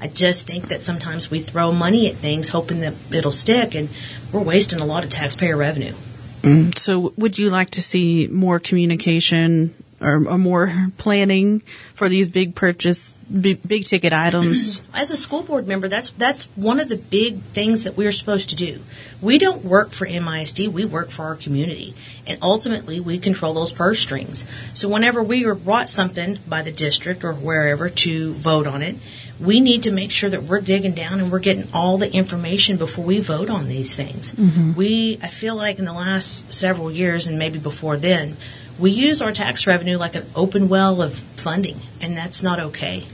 I 0.00 0.08
just 0.08 0.46
think 0.46 0.68
that 0.68 0.82
sometimes 0.82 1.30
we 1.30 1.40
throw 1.40 1.72
money 1.72 2.08
at 2.08 2.16
things 2.16 2.50
hoping 2.50 2.80
that 2.80 2.94
it'll 3.12 3.32
stick, 3.32 3.74
and 3.74 3.88
we're 4.32 4.42
wasting 4.42 4.80
a 4.80 4.84
lot 4.84 5.04
of 5.04 5.10
taxpayer 5.10 5.56
revenue. 5.56 5.94
Hmm. 6.42 6.70
So, 6.76 7.12
would 7.16 7.38
you 7.38 7.50
like 7.50 7.70
to 7.70 7.82
see 7.82 8.28
more 8.28 8.60
communication 8.60 9.74
or, 10.00 10.26
or 10.28 10.38
more 10.38 10.90
planning 10.96 11.62
for 11.94 12.08
these 12.08 12.28
big 12.28 12.54
purchase, 12.54 13.14
big, 13.40 13.66
big 13.66 13.84
ticket 13.84 14.12
items? 14.12 14.80
As 14.94 15.10
a 15.10 15.16
school 15.16 15.42
board 15.42 15.66
member, 15.66 15.88
that's 15.88 16.10
that's 16.10 16.44
one 16.56 16.80
of 16.80 16.88
the 16.88 16.96
big 16.96 17.40
things 17.40 17.84
that 17.84 17.96
we're 17.96 18.12
supposed 18.12 18.50
to 18.50 18.56
do. 18.56 18.80
We 19.20 19.38
don't 19.38 19.64
work 19.64 19.92
for 19.92 20.06
MISD; 20.06 20.68
we 20.68 20.84
work 20.84 21.10
for 21.10 21.24
our 21.24 21.36
community, 21.36 21.94
and 22.26 22.38
ultimately, 22.42 23.00
we 23.00 23.18
control 23.18 23.54
those 23.54 23.72
purse 23.72 24.00
strings. 24.00 24.44
So, 24.74 24.88
whenever 24.88 25.22
we 25.22 25.44
are 25.46 25.54
brought 25.54 25.90
something 25.90 26.38
by 26.46 26.62
the 26.62 26.72
district 26.72 27.24
or 27.24 27.32
wherever 27.32 27.90
to 27.90 28.32
vote 28.34 28.66
on 28.66 28.82
it, 28.82 28.96
we 29.40 29.60
need 29.60 29.84
to 29.84 29.90
make 29.90 30.10
sure 30.10 30.30
that 30.30 30.42
we're 30.42 30.60
digging 30.60 30.94
down 30.94 31.20
and 31.20 31.30
we're 31.30 31.38
getting 31.38 31.68
all 31.72 31.98
the 31.98 32.12
information 32.12 32.76
before 32.76 33.04
we 33.04 33.20
vote 33.20 33.50
on 33.50 33.68
these 33.68 33.94
things. 33.94 34.32
Mm-hmm. 34.32 34.74
We, 34.74 35.18
I 35.22 35.28
feel 35.28 35.54
like 35.54 35.78
in 35.78 35.84
the 35.84 35.92
last 35.92 36.52
several 36.52 36.90
years 36.90 37.26
and 37.26 37.38
maybe 37.38 37.58
before 37.58 37.96
then, 37.96 38.36
we 38.78 38.90
use 38.90 39.20
our 39.20 39.32
tax 39.32 39.66
revenue 39.66 39.98
like 39.98 40.14
an 40.14 40.26
open 40.34 40.68
well 40.68 41.02
of 41.02 41.14
funding, 41.14 41.80
and 42.00 42.16
that's 42.16 42.42
not 42.42 42.60
okay. 42.60 43.04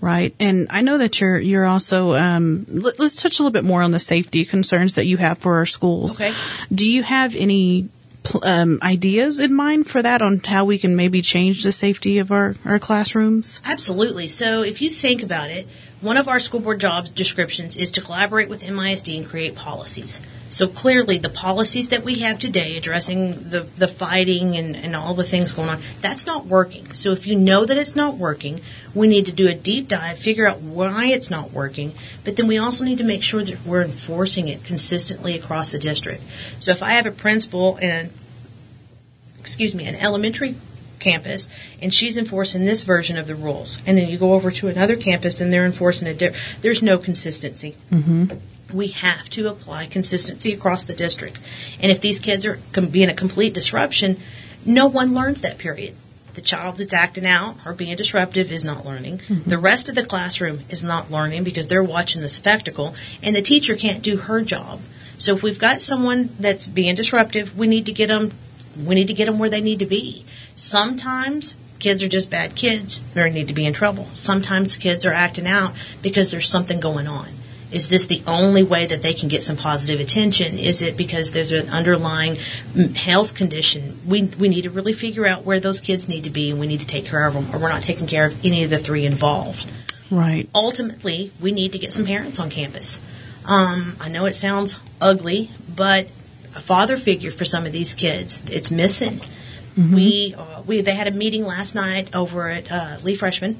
Right, 0.00 0.34
and 0.40 0.66
I 0.70 0.80
know 0.80 0.98
that 0.98 1.20
you're 1.20 1.38
you're 1.38 1.64
also. 1.64 2.14
Um, 2.14 2.66
let, 2.68 2.98
us 2.98 3.14
touch 3.14 3.38
a 3.38 3.42
little 3.42 3.52
bit 3.52 3.64
more 3.64 3.82
on 3.82 3.92
the 3.92 4.00
safety 4.00 4.44
concerns 4.44 4.94
that 4.94 5.06
you 5.06 5.16
have 5.16 5.38
for 5.38 5.58
our 5.58 5.66
schools. 5.66 6.16
Okay. 6.16 6.34
Do 6.74 6.84
you 6.86 7.04
have 7.04 7.36
any 7.36 7.88
um, 8.42 8.80
ideas 8.82 9.40
in 9.40 9.54
mind 9.54 9.88
for 9.88 10.02
that 10.02 10.22
on 10.22 10.40
how 10.40 10.64
we 10.64 10.78
can 10.78 10.96
maybe 10.96 11.22
change 11.22 11.62
the 11.62 11.72
safety 11.72 12.18
of 12.18 12.32
our 12.32 12.56
our 12.64 12.78
classrooms? 12.78 13.60
Absolutely. 13.64 14.28
So 14.28 14.62
if 14.62 14.82
you 14.82 14.90
think 14.90 15.22
about 15.22 15.50
it, 15.50 15.68
one 16.00 16.16
of 16.16 16.26
our 16.26 16.40
school 16.40 16.60
board 16.60 16.80
job 16.80 17.14
descriptions 17.14 17.76
is 17.76 17.92
to 17.92 18.00
collaborate 18.00 18.48
with 18.48 18.64
MISD 18.64 19.16
and 19.16 19.26
create 19.26 19.54
policies. 19.54 20.20
So 20.52 20.68
clearly, 20.68 21.16
the 21.16 21.30
policies 21.30 21.88
that 21.88 22.04
we 22.04 22.16
have 22.16 22.38
today 22.38 22.76
addressing 22.76 23.48
the, 23.48 23.60
the 23.60 23.88
fighting 23.88 24.54
and, 24.54 24.76
and 24.76 24.94
all 24.94 25.14
the 25.14 25.24
things 25.24 25.54
going 25.54 25.70
on, 25.70 25.80
that's 26.02 26.26
not 26.26 26.44
working. 26.44 26.92
So 26.92 27.12
if 27.12 27.26
you 27.26 27.38
know 27.38 27.64
that 27.64 27.78
it's 27.78 27.96
not 27.96 28.18
working, 28.18 28.60
we 28.94 29.08
need 29.08 29.24
to 29.26 29.32
do 29.32 29.48
a 29.48 29.54
deep 29.54 29.88
dive, 29.88 30.18
figure 30.18 30.46
out 30.46 30.60
why 30.60 31.06
it's 31.06 31.30
not 31.30 31.52
working, 31.52 31.94
but 32.22 32.36
then 32.36 32.48
we 32.48 32.58
also 32.58 32.84
need 32.84 32.98
to 32.98 33.04
make 33.04 33.22
sure 33.22 33.42
that 33.42 33.64
we're 33.64 33.82
enforcing 33.82 34.48
it 34.48 34.62
consistently 34.62 35.34
across 35.38 35.72
the 35.72 35.78
district. 35.78 36.22
So 36.58 36.70
if 36.70 36.82
I 36.82 36.90
have 36.90 37.06
a 37.06 37.12
principal 37.12 37.78
and 37.80 38.10
excuse 39.40 39.74
me, 39.74 39.86
an 39.86 39.94
elementary 39.94 40.54
campus 41.00 41.48
and 41.80 41.92
she's 41.94 42.18
enforcing 42.18 42.66
this 42.66 42.84
version 42.84 43.16
of 43.16 43.26
the 43.26 43.34
rules 43.34 43.78
and 43.86 43.96
then 43.96 44.06
you 44.06 44.18
go 44.18 44.34
over 44.34 44.50
to 44.50 44.68
another 44.68 44.96
campus 44.96 45.40
and 45.40 45.50
they're 45.50 45.66
enforcing 45.66 46.06
a 46.06 46.14
different 46.14 46.62
there's 46.62 46.80
no 46.80 46.96
consistency 46.96 47.74
mm-hmm. 47.90 48.26
We 48.72 48.88
have 48.88 49.28
to 49.30 49.48
apply 49.48 49.86
consistency 49.86 50.52
across 50.52 50.84
the 50.84 50.94
district 50.94 51.38
and 51.80 51.92
if 51.92 52.00
these 52.00 52.18
kids 52.18 52.44
are 52.44 52.58
being 52.90 53.08
a 53.08 53.14
complete 53.14 53.54
disruption 53.54 54.16
no 54.64 54.86
one 54.86 55.14
learns 55.14 55.40
that 55.40 55.58
period 55.58 55.94
the 56.34 56.40
child 56.40 56.76
that's 56.76 56.92
acting 56.92 57.26
out 57.26 57.56
or 57.66 57.74
being 57.74 57.96
disruptive 57.96 58.50
is 58.50 58.64
not 58.64 58.84
learning. 58.86 59.18
Mm-hmm. 59.18 59.50
The 59.50 59.58
rest 59.58 59.88
of 59.88 59.94
the 59.94 60.04
classroom 60.04 60.60
is 60.70 60.82
not 60.82 61.10
learning 61.10 61.44
because 61.44 61.66
they're 61.66 61.82
watching 61.82 62.22
the 62.22 62.28
spectacle, 62.28 62.94
and 63.22 63.36
the 63.36 63.42
teacher 63.42 63.76
can't 63.76 64.02
do 64.02 64.16
her 64.16 64.42
job. 64.42 64.80
So 65.18 65.34
if 65.34 65.42
we've 65.42 65.58
got 65.58 65.82
someone 65.82 66.30
that's 66.40 66.66
being 66.66 66.94
disruptive, 66.94 67.56
we 67.56 67.66
need 67.66 67.86
to 67.86 67.92
get 67.92 68.08
them. 68.08 68.32
We 68.82 68.94
need 68.94 69.08
to 69.08 69.14
get 69.14 69.26
them 69.26 69.38
where 69.38 69.50
they 69.50 69.60
need 69.60 69.80
to 69.80 69.86
be. 69.86 70.24
Sometimes 70.54 71.56
kids 71.78 72.02
are 72.02 72.08
just 72.08 72.30
bad 72.30 72.54
kids; 72.54 73.00
they 73.12 73.30
need 73.30 73.48
to 73.48 73.54
be 73.54 73.66
in 73.66 73.74
trouble. 73.74 74.08
Sometimes 74.14 74.76
kids 74.76 75.04
are 75.04 75.12
acting 75.12 75.46
out 75.46 75.74
because 76.00 76.30
there's 76.30 76.48
something 76.48 76.80
going 76.80 77.06
on. 77.06 77.28
Is 77.72 77.88
this 77.88 78.06
the 78.06 78.22
only 78.26 78.62
way 78.62 78.86
that 78.86 79.02
they 79.02 79.14
can 79.14 79.28
get 79.28 79.42
some 79.42 79.56
positive 79.56 80.00
attention? 80.00 80.58
Is 80.58 80.82
it 80.82 80.96
because 80.96 81.32
there's 81.32 81.52
an 81.52 81.68
underlying 81.70 82.34
mm, 82.34 82.94
health 82.94 83.34
condition? 83.34 83.98
We, 84.06 84.24
we 84.24 84.48
need 84.48 84.62
to 84.62 84.70
really 84.70 84.92
figure 84.92 85.26
out 85.26 85.44
where 85.44 85.58
those 85.58 85.80
kids 85.80 86.08
need 86.08 86.24
to 86.24 86.30
be 86.30 86.50
and 86.50 86.60
we 86.60 86.66
need 86.66 86.80
to 86.80 86.86
take 86.86 87.06
care 87.06 87.26
of 87.26 87.34
them, 87.34 87.46
or 87.54 87.58
we're 87.58 87.70
not 87.70 87.82
taking 87.82 88.06
care 88.06 88.26
of 88.26 88.44
any 88.44 88.64
of 88.64 88.70
the 88.70 88.78
three 88.78 89.06
involved. 89.06 89.70
Right. 90.10 90.48
Ultimately, 90.54 91.32
we 91.40 91.52
need 91.52 91.72
to 91.72 91.78
get 91.78 91.92
some 91.92 92.04
parents 92.04 92.38
on 92.38 92.50
campus. 92.50 93.00
Um, 93.46 93.96
I 93.98 94.08
know 94.08 94.26
it 94.26 94.34
sounds 94.34 94.76
ugly, 95.00 95.50
but 95.74 96.06
a 96.54 96.60
father 96.60 96.96
figure 96.96 97.30
for 97.30 97.46
some 97.46 97.64
of 97.64 97.72
these 97.72 97.94
kids, 97.94 98.40
it's 98.50 98.70
missing. 98.70 99.20
We, 99.74 100.34
uh, 100.36 100.62
we, 100.66 100.82
they 100.82 100.94
had 100.94 101.06
a 101.06 101.12
meeting 101.12 101.46
last 101.46 101.74
night 101.74 102.14
over 102.14 102.48
at 102.48 102.70
uh, 102.70 102.98
Lee 103.02 103.14
Freshman 103.14 103.56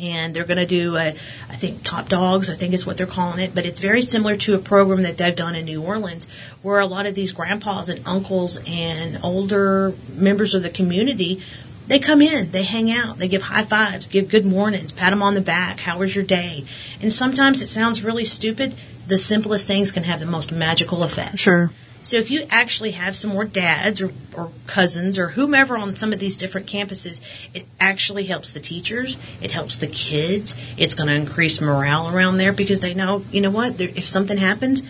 and 0.00 0.34
they're 0.34 0.44
going 0.44 0.58
to 0.58 0.66
do 0.66 0.96
a, 0.96 1.08
I 1.08 1.56
think 1.56 1.84
Top 1.84 2.08
Dogs, 2.08 2.48
I 2.48 2.54
think 2.54 2.74
is 2.74 2.86
what 2.86 2.96
they're 2.96 3.06
calling 3.06 3.40
it, 3.40 3.54
but 3.54 3.66
it's 3.66 3.80
very 3.80 4.02
similar 4.02 4.36
to 4.36 4.54
a 4.54 4.58
program 4.58 5.02
that 5.02 5.18
they've 5.18 5.34
done 5.34 5.54
in 5.54 5.64
New 5.64 5.82
Orleans, 5.82 6.26
where 6.62 6.80
a 6.80 6.86
lot 6.86 7.06
of 7.06 7.14
these 7.14 7.32
grandpas 7.32 7.88
and 7.88 8.06
uncles 8.06 8.60
and 8.66 9.18
older 9.22 9.94
members 10.14 10.54
of 10.54 10.62
the 10.62 10.70
community, 10.70 11.42
they 11.86 11.98
come 11.98 12.22
in, 12.22 12.50
they 12.50 12.62
hang 12.62 12.90
out, 12.90 13.18
they 13.18 13.28
give 13.28 13.42
high 13.42 13.64
fives, 13.64 14.06
give 14.06 14.28
good 14.28 14.46
mornings, 14.46 14.92
pat 14.92 15.10
them 15.10 15.22
on 15.22 15.34
the 15.34 15.40
back, 15.40 15.80
how 15.80 15.98
was 15.98 16.14
your 16.14 16.24
day? 16.24 16.64
And 17.00 17.12
sometimes 17.12 17.62
it 17.62 17.68
sounds 17.68 18.02
really 18.02 18.24
stupid. 18.24 18.74
The 19.06 19.18
simplest 19.18 19.66
things 19.66 19.92
can 19.92 20.04
have 20.04 20.20
the 20.20 20.26
most 20.26 20.52
magical 20.52 21.02
effect. 21.02 21.38
Sure. 21.38 21.70
So 22.02 22.16
if 22.16 22.30
you 22.30 22.46
actually 22.50 22.92
have 22.92 23.16
some 23.16 23.30
more 23.32 23.44
dads 23.44 24.00
or, 24.00 24.10
or 24.36 24.50
cousins 24.66 25.18
or 25.18 25.28
whomever 25.28 25.76
on 25.76 25.96
some 25.96 26.12
of 26.12 26.18
these 26.18 26.36
different 26.36 26.66
campuses, 26.66 27.20
it 27.54 27.66
actually 27.80 28.24
helps 28.24 28.50
the 28.50 28.60
teachers. 28.60 29.16
It 29.40 29.52
helps 29.52 29.76
the 29.76 29.86
kids. 29.86 30.54
It's 30.76 30.94
going 30.94 31.08
to 31.08 31.14
increase 31.14 31.60
morale 31.60 32.14
around 32.14 32.38
there 32.38 32.52
because 32.52 32.80
they 32.80 32.94
know, 32.94 33.24
you 33.30 33.40
know 33.40 33.50
what? 33.50 33.80
If 33.80 34.04
something 34.04 34.38
happens, 34.38 34.82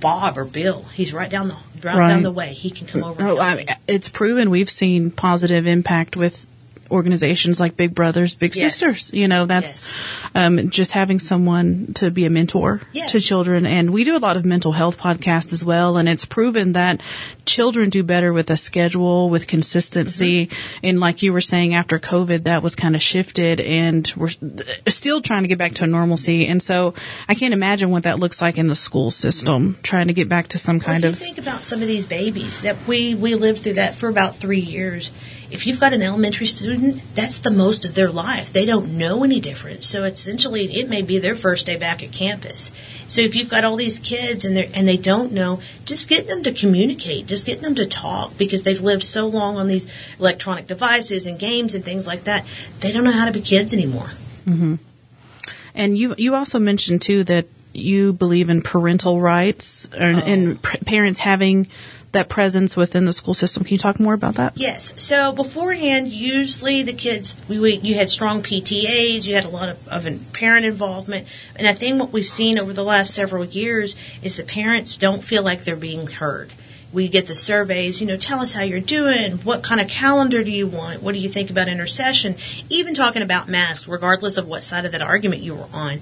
Bob 0.00 0.36
or 0.36 0.44
Bill, 0.44 0.84
he's 0.94 1.12
right 1.12 1.30
down 1.30 1.48
the 1.48 1.56
right, 1.82 1.96
Right. 1.96 2.08
down 2.08 2.22
the 2.22 2.30
way. 2.30 2.52
He 2.52 2.70
can 2.70 2.86
come 2.86 3.02
mm. 3.02 3.10
over. 3.10 3.22
Oh, 3.24 3.38
I 3.38 3.56
mean, 3.56 3.66
it's 3.86 4.08
proven 4.08 4.50
we've 4.50 4.70
seen 4.70 5.10
positive 5.10 5.66
impact 5.66 6.16
with 6.16 6.46
organizations 6.90 7.60
like 7.60 7.76
Big 7.76 7.94
Brothers 7.94 8.34
Big 8.34 8.54
Yes. 8.54 8.76
Sisters. 8.76 9.12
You 9.12 9.28
know, 9.28 9.46
that's 9.46 9.94
um, 10.34 10.70
just 10.70 10.92
having 10.92 11.18
someone 11.18 11.92
to 11.94 12.10
be 12.10 12.24
a 12.24 12.30
mentor 12.30 12.80
Yes. 12.92 13.12
to 13.12 13.20
children. 13.20 13.66
And 13.66 13.90
we 13.90 14.04
do 14.04 14.16
a 14.16 14.18
lot 14.18 14.36
of 14.36 14.44
mental 14.44 14.72
health 14.72 14.98
podcasts 14.98 15.52
as 15.52 15.64
well. 15.64 15.96
And 15.96 16.08
it's 16.08 16.24
proven 16.24 16.72
that 16.72 17.00
children 17.44 17.90
do 17.90 18.02
better 18.02 18.32
with 18.32 18.50
a 18.50 18.56
schedule, 18.56 19.30
with 19.30 19.46
consistency. 19.46 20.46
Mm-hmm. 20.46 20.86
And 20.86 21.00
like 21.00 21.22
you 21.22 21.32
were 21.32 21.40
saying, 21.40 21.74
after 21.74 21.98
COVID, 21.98 22.44
that 22.44 22.62
was 22.62 22.74
kind 22.76 22.94
of 22.94 23.02
shifted 23.02 23.60
and 23.60 24.12
we're 24.16 24.28
still 24.88 25.20
trying 25.20 25.42
to 25.42 25.48
get 25.48 25.58
back 25.58 25.74
to 25.74 25.86
normalcy. 25.86 26.46
And 26.46 26.62
so 26.62 26.94
I 27.28 27.34
can't 27.34 27.54
imagine 27.54 27.90
what 27.90 28.04
that 28.04 28.18
looks 28.18 28.40
like 28.40 28.58
in 28.58 28.68
the 28.68 28.74
school 28.74 29.10
system, 29.10 29.78
trying 29.82 30.08
to 30.08 30.12
get 30.14 30.28
back 30.28 30.48
to 30.48 30.58
some 30.58 30.78
Well, 30.78 30.86
kind 30.86 31.04
of 31.04 31.18
think 31.18 31.38
about 31.38 31.64
some 31.64 31.82
of 31.82 31.88
these 31.88 32.06
babies 32.06 32.60
that 32.60 32.76
we 32.86 33.14
we 33.14 33.34
lived 33.34 33.62
through 33.62 33.74
that 33.74 33.94
for 33.94 34.08
about 34.08 34.36
three 34.36 34.60
years. 34.60 35.10
If 35.54 35.68
you've 35.68 35.78
got 35.78 35.92
an 35.92 36.02
elementary 36.02 36.46
student, 36.46 37.00
that's 37.14 37.38
the 37.38 37.52
most 37.52 37.84
of 37.84 37.94
their 37.94 38.10
life. 38.10 38.52
They 38.52 38.66
don't 38.66 38.98
know 38.98 39.22
any 39.22 39.38
different. 39.38 39.84
So 39.84 40.02
essentially, 40.02 40.80
it 40.80 40.88
may 40.88 41.00
be 41.00 41.18
their 41.18 41.36
first 41.36 41.66
day 41.66 41.76
back 41.76 42.02
at 42.02 42.10
campus. 42.10 42.72
So 43.06 43.20
if 43.20 43.36
you've 43.36 43.48
got 43.48 43.62
all 43.62 43.76
these 43.76 44.00
kids 44.00 44.44
and 44.44 44.56
they 44.56 44.66
and 44.74 44.88
they 44.88 44.96
don't 44.96 45.32
know, 45.32 45.60
just 45.84 46.08
getting 46.08 46.26
them 46.26 46.42
to 46.42 46.52
communicate, 46.52 47.28
just 47.28 47.46
getting 47.46 47.62
them 47.62 47.76
to 47.76 47.86
talk 47.86 48.36
because 48.36 48.64
they've 48.64 48.80
lived 48.80 49.04
so 49.04 49.28
long 49.28 49.56
on 49.56 49.68
these 49.68 49.86
electronic 50.18 50.66
devices 50.66 51.28
and 51.28 51.38
games 51.38 51.76
and 51.76 51.84
things 51.84 52.04
like 52.04 52.24
that, 52.24 52.44
they 52.80 52.90
don't 52.90 53.04
know 53.04 53.12
how 53.12 53.26
to 53.26 53.32
be 53.32 53.40
kids 53.40 53.72
anymore. 53.72 54.10
Mm-hmm. 54.46 54.74
And 55.76 55.96
you 55.96 56.16
you 56.18 56.34
also 56.34 56.58
mentioned 56.58 57.00
too 57.00 57.22
that 57.24 57.46
you 57.72 58.12
believe 58.12 58.50
in 58.50 58.60
parental 58.62 59.20
rights 59.20 59.88
and 59.92 60.56
oh. 60.56 60.68
p- 60.68 60.84
parents 60.84 61.20
having 61.20 61.68
that 62.14 62.28
presence 62.28 62.76
within 62.76 63.04
the 63.04 63.12
school 63.12 63.34
system. 63.34 63.62
Can 63.64 63.72
you 63.74 63.78
talk 63.78 64.00
more 64.00 64.14
about 64.14 64.36
that? 64.36 64.54
Yes. 64.56 64.94
So 64.96 65.32
beforehand, 65.32 66.08
usually 66.08 66.82
the 66.82 66.92
kids, 66.92 67.36
we, 67.48 67.58
we 67.58 67.74
you 67.76 67.94
had 67.94 68.10
strong 68.10 68.42
PTAs, 68.42 69.26
you 69.26 69.34
had 69.34 69.44
a 69.44 69.50
lot 69.50 69.68
of, 69.68 69.88
of 69.88 70.32
parent 70.32 70.64
involvement, 70.66 71.28
and 71.54 71.68
I 71.68 71.74
think 71.74 72.00
what 72.00 72.12
we've 72.12 72.24
seen 72.24 72.58
over 72.58 72.72
the 72.72 72.84
last 72.84 73.14
several 73.14 73.44
years 73.44 73.94
is 74.22 74.36
the 74.36 74.44
parents 74.44 74.96
don't 74.96 75.22
feel 75.22 75.42
like 75.42 75.64
they're 75.64 75.76
being 75.76 76.06
heard 76.06 76.50
we 76.94 77.08
get 77.08 77.26
the 77.26 77.34
surveys, 77.34 78.00
you 78.00 78.06
know, 78.06 78.16
tell 78.16 78.40
us 78.40 78.52
how 78.52 78.62
you're 78.62 78.78
doing. 78.78 79.32
What 79.38 79.64
kind 79.64 79.80
of 79.80 79.88
calendar 79.88 80.44
do 80.44 80.50
you 80.50 80.68
want? 80.68 81.02
What 81.02 81.12
do 81.12 81.18
you 81.18 81.28
think 81.28 81.50
about 81.50 81.68
intersession? 81.68 82.36
Even 82.70 82.94
talking 82.94 83.20
about 83.20 83.48
masks, 83.48 83.88
regardless 83.88 84.36
of 84.38 84.46
what 84.46 84.62
side 84.62 84.84
of 84.84 84.92
that 84.92 85.02
argument 85.02 85.42
you 85.42 85.56
were 85.56 85.66
on, 85.72 86.00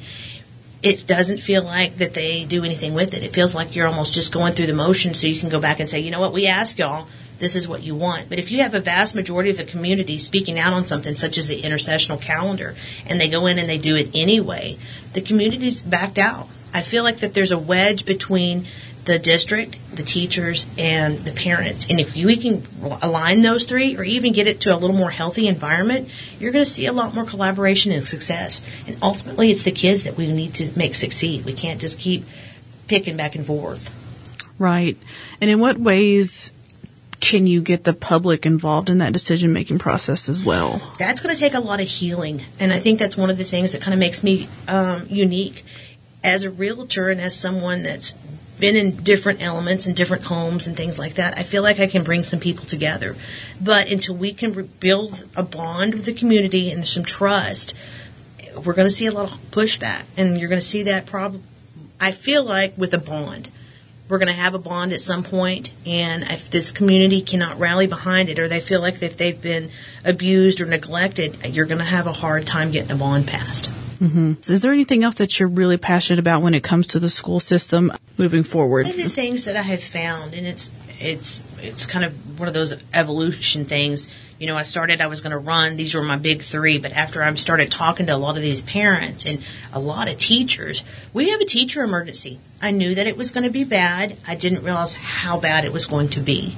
it 0.82 1.06
doesn't 1.06 1.38
feel 1.38 1.62
like 1.62 1.96
that 1.96 2.14
they 2.14 2.44
do 2.44 2.64
anything 2.64 2.94
with 2.94 3.14
it. 3.14 3.22
It 3.22 3.32
feels 3.32 3.54
like 3.54 3.76
you're 3.76 3.86
almost 3.86 4.14
just 4.14 4.32
going 4.32 4.52
through 4.52 4.66
the 4.66 4.74
motions 4.74 5.20
so 5.20 5.26
you 5.26 5.38
can 5.38 5.48
go 5.48 5.60
back 5.60 5.78
and 5.78 5.88
say, 5.88 6.00
you 6.00 6.10
know 6.10 6.20
what, 6.20 6.32
we 6.32 6.46
asked 6.46 6.78
y'all, 6.78 7.06
this 7.38 7.56
is 7.56 7.66
what 7.68 7.82
you 7.82 7.94
want. 7.94 8.28
But 8.28 8.38
if 8.38 8.50
you 8.50 8.62
have 8.62 8.74
a 8.74 8.80
vast 8.80 9.14
majority 9.14 9.50
of 9.50 9.56
the 9.56 9.64
community 9.64 10.18
speaking 10.18 10.58
out 10.58 10.72
on 10.72 10.84
something 10.84 11.14
such 11.14 11.38
as 11.38 11.48
the 11.48 11.62
intersessional 11.62 12.20
calendar 12.20 12.74
and 13.06 13.20
they 13.20 13.28
go 13.28 13.46
in 13.46 13.58
and 13.58 13.68
they 13.68 13.78
do 13.78 13.96
it 13.96 14.10
anyway, 14.14 14.76
the 15.12 15.20
community's 15.20 15.82
backed 15.82 16.18
out. 16.18 16.48
I 16.74 16.82
feel 16.82 17.04
like 17.04 17.18
that 17.18 17.34
there's 17.34 17.52
a 17.52 17.58
wedge 17.58 18.06
between 18.06 18.66
the 19.04 19.18
district, 19.18 19.76
the 19.94 20.02
teachers, 20.02 20.66
and 20.78 21.18
the 21.18 21.32
parents. 21.32 21.86
And 21.90 21.98
if 21.98 22.14
we 22.14 22.36
can 22.36 22.62
align 23.02 23.42
those 23.42 23.64
three 23.64 23.96
or 23.96 24.04
even 24.04 24.32
get 24.32 24.46
it 24.46 24.60
to 24.62 24.74
a 24.74 24.76
little 24.76 24.96
more 24.96 25.10
healthy 25.10 25.48
environment, 25.48 26.08
you're 26.38 26.52
going 26.52 26.64
to 26.64 26.70
see 26.70 26.86
a 26.86 26.92
lot 26.92 27.14
more 27.14 27.24
collaboration 27.24 27.90
and 27.90 28.06
success. 28.06 28.62
And 28.86 28.96
ultimately, 29.02 29.50
it's 29.50 29.62
the 29.62 29.72
kids 29.72 30.04
that 30.04 30.16
we 30.16 30.30
need 30.30 30.54
to 30.54 30.78
make 30.78 30.94
succeed. 30.94 31.44
We 31.44 31.52
can't 31.52 31.80
just 31.80 31.98
keep 31.98 32.24
picking 32.86 33.16
back 33.16 33.34
and 33.34 33.44
forth. 33.44 33.90
Right. 34.58 34.96
And 35.40 35.50
in 35.50 35.58
what 35.58 35.78
ways 35.78 36.52
can 37.18 37.46
you 37.46 37.60
get 37.60 37.84
the 37.84 37.92
public 37.92 38.46
involved 38.46 38.90
in 38.90 38.98
that 38.98 39.12
decision 39.12 39.52
making 39.52 39.78
process 39.78 40.28
as 40.28 40.44
well? 40.44 40.80
That's 40.98 41.20
going 41.20 41.34
to 41.34 41.40
take 41.40 41.54
a 41.54 41.60
lot 41.60 41.80
of 41.80 41.88
healing. 41.88 42.42
And 42.60 42.72
I 42.72 42.78
think 42.78 42.98
that's 42.98 43.16
one 43.16 43.30
of 43.30 43.38
the 43.38 43.44
things 43.44 43.72
that 43.72 43.82
kind 43.82 43.94
of 43.94 44.00
makes 44.00 44.22
me 44.22 44.48
um, 44.68 45.06
unique 45.08 45.64
as 46.24 46.44
a 46.44 46.50
realtor 46.50 47.10
and 47.10 47.20
as 47.20 47.36
someone 47.36 47.82
that's 47.82 48.14
been 48.62 48.76
in 48.76 48.94
different 49.02 49.42
elements 49.42 49.86
and 49.86 49.96
different 49.96 50.22
homes 50.22 50.68
and 50.68 50.76
things 50.76 50.96
like 50.96 51.14
that, 51.14 51.36
I 51.36 51.42
feel 51.42 51.64
like 51.64 51.80
I 51.80 51.88
can 51.88 52.04
bring 52.04 52.22
some 52.22 52.38
people 52.38 52.64
together. 52.64 53.16
But 53.60 53.90
until 53.90 54.14
we 54.14 54.32
can 54.32 54.52
build 54.78 55.24
a 55.34 55.42
bond 55.42 55.94
with 55.94 56.04
the 56.04 56.12
community 56.12 56.70
and 56.70 56.86
some 56.86 57.04
trust, 57.04 57.74
we're 58.64 58.72
going 58.72 58.86
to 58.86 58.94
see 58.94 59.06
a 59.06 59.12
lot 59.12 59.32
of 59.32 59.50
pushback, 59.50 60.04
and 60.16 60.38
you're 60.38 60.48
going 60.48 60.60
to 60.60 60.66
see 60.66 60.84
that 60.84 61.06
problem. 61.06 61.42
I 61.98 62.12
feel 62.12 62.44
like 62.44 62.78
with 62.78 62.94
a 62.94 62.98
bond, 62.98 63.48
we're 64.08 64.18
going 64.18 64.28
to 64.28 64.32
have 64.32 64.54
a 64.54 64.60
bond 64.60 64.92
at 64.92 65.00
some 65.00 65.24
point, 65.24 65.72
and 65.84 66.22
if 66.22 66.48
this 66.48 66.70
community 66.70 67.20
cannot 67.20 67.58
rally 67.58 67.88
behind 67.88 68.28
it, 68.28 68.38
or 68.38 68.46
they 68.46 68.60
feel 68.60 68.80
like 68.80 69.02
if 69.02 69.16
they've 69.16 69.42
been 69.42 69.70
abused 70.04 70.60
or 70.60 70.66
neglected, 70.66 71.36
you're 71.52 71.66
going 71.66 71.78
to 71.78 71.84
have 71.84 72.06
a 72.06 72.12
hard 72.12 72.46
time 72.46 72.70
getting 72.70 72.92
a 72.92 72.96
bond 72.96 73.26
passed. 73.26 73.68
Mm-hmm. 74.02 74.32
So 74.40 74.52
is 74.52 74.62
there 74.62 74.72
anything 74.72 75.04
else 75.04 75.14
that 75.16 75.38
you're 75.38 75.48
really 75.48 75.76
passionate 75.76 76.18
about 76.18 76.42
when 76.42 76.54
it 76.54 76.64
comes 76.64 76.88
to 76.88 76.98
the 76.98 77.08
school 77.08 77.38
system 77.38 77.92
moving 78.18 78.42
forward? 78.42 78.86
One 78.86 78.94
of 78.96 79.02
the 79.02 79.08
things 79.08 79.44
that 79.44 79.56
I 79.56 79.62
have 79.62 79.82
found, 79.82 80.34
and 80.34 80.44
it's 80.44 80.72
it's 80.98 81.40
it's 81.60 81.86
kind 81.86 82.04
of 82.04 82.40
one 82.40 82.48
of 82.48 82.54
those 82.54 82.74
evolution 82.92 83.64
things. 83.64 84.08
You 84.40 84.48
know, 84.48 84.56
I 84.56 84.64
started, 84.64 85.00
I 85.00 85.06
was 85.06 85.20
going 85.20 85.30
to 85.30 85.38
run. 85.38 85.76
These 85.76 85.94
were 85.94 86.02
my 86.02 86.16
big 86.16 86.42
three, 86.42 86.78
but 86.78 86.90
after 86.90 87.22
I 87.22 87.32
started 87.34 87.70
talking 87.70 88.06
to 88.06 88.14
a 88.14 88.18
lot 88.18 88.34
of 88.34 88.42
these 88.42 88.60
parents 88.60 89.24
and 89.24 89.40
a 89.72 89.78
lot 89.78 90.10
of 90.10 90.18
teachers, 90.18 90.82
we 91.12 91.30
have 91.30 91.40
a 91.40 91.44
teacher 91.44 91.84
emergency. 91.84 92.40
I 92.60 92.72
knew 92.72 92.96
that 92.96 93.06
it 93.06 93.16
was 93.16 93.30
going 93.30 93.44
to 93.44 93.50
be 93.50 93.62
bad. 93.62 94.16
I 94.26 94.34
didn't 94.34 94.64
realize 94.64 94.94
how 94.94 95.38
bad 95.38 95.64
it 95.64 95.72
was 95.72 95.86
going 95.86 96.08
to 96.10 96.20
be. 96.20 96.56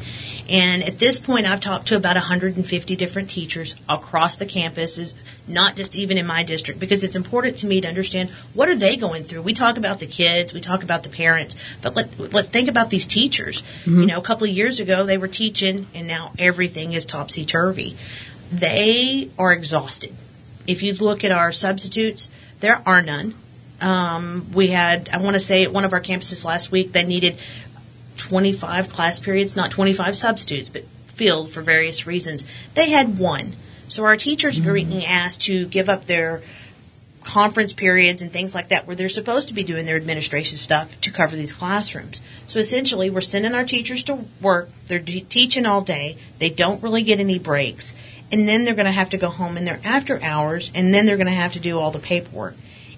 And 0.49 0.83
at 0.83 0.99
this 0.99 1.19
point, 1.19 1.47
I've 1.47 1.61
talked 1.61 1.89
to 1.89 1.97
about 1.97 2.17
150 2.17 2.97
different 2.97 3.31
teachers 3.31 3.75
across 3.89 4.37
the 4.37 4.45
campuses, 4.45 5.15
not 5.49 5.75
just 5.77 5.97
even 5.97 6.19
in 6.19 6.27
my 6.27 6.43
district, 6.43 6.81
because 6.81 7.03
it's 7.03 7.17
important 7.17 7.59
to 7.59 7.67
me 7.67 7.81
to 7.81 7.89
understand 7.89 8.31
what 8.53 8.69
are 8.69 8.75
they 8.75 8.97
going 8.97 9.25
through. 9.25 9.43
We 9.43 9.55
talk 9.55 9.79
about 9.79 10.01
the 10.01 10.07
kids, 10.07 10.53
we 10.53 10.61
talk 10.61 10.83
about 10.83 11.03
the 11.03 11.09
parents, 11.09 11.57
but 11.81 11.97
let, 11.97 12.19
let's 12.19 12.49
think 12.49 12.69
about 12.69 12.91
these 12.91 13.07
teachers. 13.07 13.63
Mm-hmm. 13.63 14.01
You 14.01 14.07
know, 14.07 14.19
a 14.19 14.23
couple 14.23 14.47
of 14.47 14.53
years 14.53 14.81
ago, 14.81 15.07
they 15.07 15.17
were 15.17 15.29
teaching, 15.29 15.87
and 15.95 16.07
now 16.07 16.33
everything 16.39 16.93
is 16.93 17.07
topsy 17.07 17.47
turvy. 17.47 17.97
They 18.53 19.31
are 19.39 19.53
exhausted. 19.53 20.15
If 20.67 20.83
you 20.83 20.93
look 20.95 21.25
at 21.25 21.33
our 21.33 21.53
substitutes, 21.53 22.29
there 22.61 22.83
are 22.87 23.03
none. 23.03 23.35
Um, 23.81 24.47
we 24.55 24.69
had, 24.69 25.09
I 25.11 25.19
want 25.19 25.35
to 25.35 25.41
say, 25.41 25.65
at 25.65 25.73
one 25.73 25.85
of 25.85 25.93
our 25.93 26.01
campuses 26.01 26.45
last 26.45 26.71
week, 26.71 26.93
they 26.93 27.05
needed 27.05 27.37
25 28.17 28.89
class 28.89 29.21
periods, 29.21 29.57
not 29.57 29.71
25 29.71 30.17
substitutes, 30.17 30.69
but 30.69 30.85
filled 31.07 31.51
for 31.51 31.63
various 31.63 32.07
reasons. 32.07 32.45
They 32.75 32.91
had 32.91 33.19
one. 33.19 33.55
So 33.89 34.05
our 34.05 34.17
teachers 34.17 34.59
mm-hmm. 34.59 34.67
were 34.67 34.75
being 34.75 35.05
asked 35.05 35.43
to 35.43 35.67
give 35.67 35.89
up 35.89 36.07
their 36.07 36.43
conference 37.25 37.73
periods 37.73 38.23
and 38.23 38.33
things 38.33 38.55
like 38.55 38.69
that 38.69 38.87
where 38.87 38.95
they're 38.95 39.09
supposed 39.09 39.49
to 39.49 39.55
be 39.55 39.65
doing 39.65 39.87
their 39.87 39.97
administrative 39.97 40.61
stuff 40.61 41.01
to 41.01 41.11
cover 41.11 41.35
these 41.35 41.53
classrooms. 41.53 42.21
So 42.47 42.59
essentially, 42.59 43.11
we're 43.11 43.23
sending 43.23 43.55
our 43.55 43.65
teachers 43.65 44.05
to 44.05 44.25
work. 44.41 44.69
They're 44.87 45.01
teaching 45.01 45.67
all 45.67 45.81
day. 45.81 46.19
They 46.39 46.51
don't 46.51 46.83
really 46.83 47.03
get 47.03 47.21
any 47.21 47.39
breaks. 47.39 47.95
And 48.31 48.49
then 48.49 48.65
they're 48.65 48.75
going 48.75 48.87
to 48.87 48.93
have 48.93 49.11
to 49.11 49.17
go 49.17 49.29
home 49.29 49.57
in 49.57 49.65
their 49.65 49.81
after 49.85 50.23
hours, 50.23 50.71
and 50.75 50.93
then 50.93 51.07
they're 51.07 51.17
going 51.17 51.27
to 51.27 51.33
have 51.33 51.53
to 51.55 51.61
do 51.61 51.79
all 51.79 51.91
the 51.91 51.99
paperwork. 51.99 52.57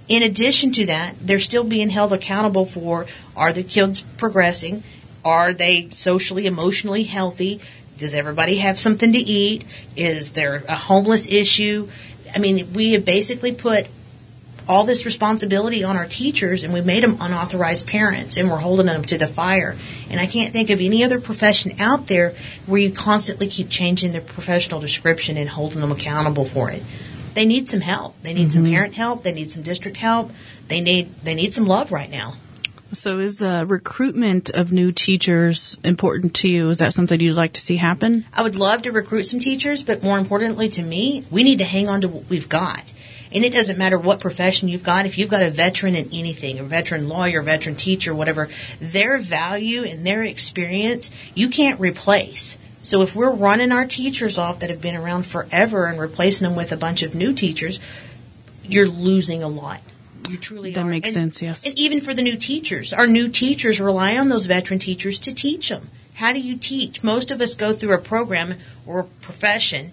In 0.08 0.22
addition 0.22 0.72
to 0.72 0.86
that, 0.86 1.16
they're 1.20 1.40
still 1.40 1.64
being 1.64 1.90
held 1.90 2.12
accountable 2.12 2.64
for 2.64 3.06
are 3.36 3.52
the 3.52 3.64
kids 3.64 4.02
progressing? 4.16 4.82
Are 5.26 5.52
they 5.52 5.90
socially, 5.90 6.46
emotionally 6.46 7.02
healthy? 7.02 7.60
Does 7.98 8.14
everybody 8.14 8.58
have 8.58 8.78
something 8.78 9.12
to 9.12 9.18
eat? 9.18 9.64
Is 9.96 10.30
there 10.30 10.62
a 10.68 10.76
homeless 10.76 11.26
issue? 11.26 11.88
I 12.32 12.38
mean, 12.38 12.72
we 12.74 12.92
have 12.92 13.04
basically 13.04 13.50
put 13.50 13.88
all 14.68 14.84
this 14.84 15.04
responsibility 15.04 15.82
on 15.82 15.96
our 15.96 16.06
teachers 16.06 16.62
and 16.62 16.72
we 16.72 16.80
made 16.80 17.02
them 17.02 17.16
unauthorized 17.20 17.88
parents 17.88 18.36
and 18.36 18.48
we're 18.48 18.58
holding 18.58 18.86
them 18.86 19.02
to 19.02 19.18
the 19.18 19.26
fire. 19.26 19.76
And 20.10 20.20
I 20.20 20.26
can't 20.26 20.52
think 20.52 20.70
of 20.70 20.80
any 20.80 21.02
other 21.02 21.20
profession 21.20 21.72
out 21.80 22.06
there 22.06 22.36
where 22.66 22.80
you 22.80 22.92
constantly 22.92 23.48
keep 23.48 23.68
changing 23.68 24.12
their 24.12 24.20
professional 24.20 24.78
description 24.78 25.36
and 25.36 25.48
holding 25.48 25.80
them 25.80 25.90
accountable 25.90 26.44
for 26.44 26.70
it. 26.70 26.84
They 27.34 27.46
need 27.46 27.68
some 27.68 27.80
help. 27.80 28.14
They 28.22 28.32
need 28.32 28.50
mm-hmm. 28.50 28.64
some 28.64 28.64
parent 28.64 28.94
help. 28.94 29.24
They 29.24 29.32
need 29.32 29.50
some 29.50 29.64
district 29.64 29.96
help. 29.96 30.30
They 30.68 30.80
need 30.80 31.12
they 31.24 31.34
need 31.34 31.52
some 31.52 31.66
love 31.66 31.90
right 31.90 32.10
now. 32.10 32.34
So, 32.92 33.18
is 33.18 33.42
uh, 33.42 33.64
recruitment 33.66 34.50
of 34.50 34.70
new 34.70 34.92
teachers 34.92 35.76
important 35.82 36.34
to 36.36 36.48
you? 36.48 36.70
Is 36.70 36.78
that 36.78 36.94
something 36.94 37.18
you'd 37.18 37.34
like 37.34 37.54
to 37.54 37.60
see 37.60 37.76
happen? 37.76 38.24
I 38.32 38.42
would 38.42 38.54
love 38.54 38.82
to 38.82 38.92
recruit 38.92 39.24
some 39.24 39.40
teachers, 39.40 39.82
but 39.82 40.04
more 40.04 40.18
importantly 40.18 40.68
to 40.70 40.82
me, 40.82 41.24
we 41.30 41.42
need 41.42 41.58
to 41.58 41.64
hang 41.64 41.88
on 41.88 42.02
to 42.02 42.08
what 42.08 42.30
we've 42.30 42.48
got. 42.48 42.92
And 43.32 43.44
it 43.44 43.52
doesn't 43.52 43.76
matter 43.76 43.98
what 43.98 44.20
profession 44.20 44.68
you've 44.68 44.84
got. 44.84 45.04
If 45.04 45.18
you've 45.18 45.28
got 45.28 45.42
a 45.42 45.50
veteran 45.50 45.96
in 45.96 46.10
anything, 46.12 46.60
a 46.60 46.62
veteran 46.62 47.08
lawyer, 47.08 47.42
veteran 47.42 47.74
teacher, 47.74 48.14
whatever, 48.14 48.48
their 48.80 49.18
value 49.18 49.82
and 49.82 50.06
their 50.06 50.22
experience, 50.22 51.10
you 51.34 51.48
can't 51.48 51.80
replace. 51.80 52.56
So 52.82 53.02
if 53.02 53.16
we're 53.16 53.34
running 53.34 53.72
our 53.72 53.84
teachers 53.84 54.38
off 54.38 54.60
that 54.60 54.70
have 54.70 54.80
been 54.80 54.94
around 54.94 55.26
forever 55.26 55.86
and 55.86 55.98
replacing 55.98 56.46
them 56.46 56.56
with 56.56 56.70
a 56.70 56.76
bunch 56.76 57.02
of 57.02 57.16
new 57.16 57.34
teachers, 57.34 57.80
you're 58.62 58.88
losing 58.88 59.42
a 59.42 59.48
lot. 59.48 59.80
You 60.28 60.36
truly 60.38 60.72
that 60.72 60.84
are. 60.84 60.88
makes 60.88 61.14
and, 61.14 61.34
sense. 61.34 61.42
Yes. 61.42 61.66
And 61.66 61.78
even 61.78 62.00
for 62.00 62.14
the 62.14 62.22
new 62.22 62.36
teachers, 62.36 62.92
our 62.92 63.06
new 63.06 63.28
teachers 63.28 63.80
rely 63.80 64.16
on 64.16 64.28
those 64.28 64.46
veteran 64.46 64.78
teachers 64.78 65.18
to 65.20 65.34
teach 65.34 65.68
them. 65.68 65.90
How 66.14 66.32
do 66.32 66.40
you 66.40 66.56
teach? 66.56 67.02
Most 67.02 67.30
of 67.30 67.40
us 67.40 67.54
go 67.54 67.72
through 67.72 67.94
a 67.94 67.98
program 67.98 68.54
or 68.86 69.00
a 69.00 69.04
profession 69.04 69.92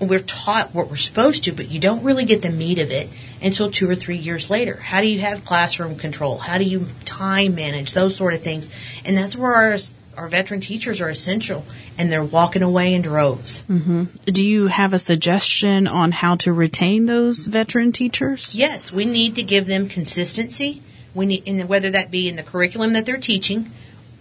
and 0.00 0.10
we're 0.10 0.18
taught 0.18 0.74
what 0.74 0.88
we're 0.88 0.96
supposed 0.96 1.44
to, 1.44 1.52
but 1.52 1.68
you 1.68 1.80
don't 1.80 2.02
really 2.02 2.24
get 2.24 2.42
the 2.42 2.50
meat 2.50 2.78
of 2.78 2.90
it 2.90 3.08
until 3.42 3.70
two 3.70 3.88
or 3.88 3.94
three 3.94 4.16
years 4.16 4.50
later. 4.50 4.74
How 4.74 5.00
do 5.00 5.06
you 5.06 5.20
have 5.20 5.44
classroom 5.44 5.96
control? 5.96 6.38
How 6.38 6.58
do 6.58 6.64
you 6.64 6.86
time 7.04 7.54
manage? 7.54 7.92
Those 7.92 8.16
sort 8.16 8.34
of 8.34 8.42
things. 8.42 8.70
And 9.04 9.16
that's 9.16 9.36
where 9.36 9.54
our 9.54 9.78
our 10.16 10.28
veteran 10.28 10.60
teachers 10.60 11.00
are 11.00 11.08
essential 11.08 11.64
and 11.98 12.10
they're 12.10 12.24
walking 12.24 12.62
away 12.62 12.94
in 12.94 13.02
droves. 13.02 13.62
Mm-hmm. 13.68 14.04
Do 14.26 14.44
you 14.44 14.66
have 14.68 14.92
a 14.92 14.98
suggestion 14.98 15.86
on 15.86 16.12
how 16.12 16.36
to 16.36 16.52
retain 16.52 17.06
those 17.06 17.46
veteran 17.46 17.92
teachers? 17.92 18.54
Yes, 18.54 18.92
we 18.92 19.04
need 19.04 19.34
to 19.36 19.42
give 19.42 19.66
them 19.66 19.88
consistency. 19.88 20.82
We 21.14 21.26
need, 21.26 21.44
and 21.46 21.68
whether 21.68 21.90
that 21.90 22.10
be 22.10 22.28
in 22.28 22.36
the 22.36 22.42
curriculum 22.42 22.92
that 22.94 23.06
they're 23.06 23.16
teaching, 23.18 23.70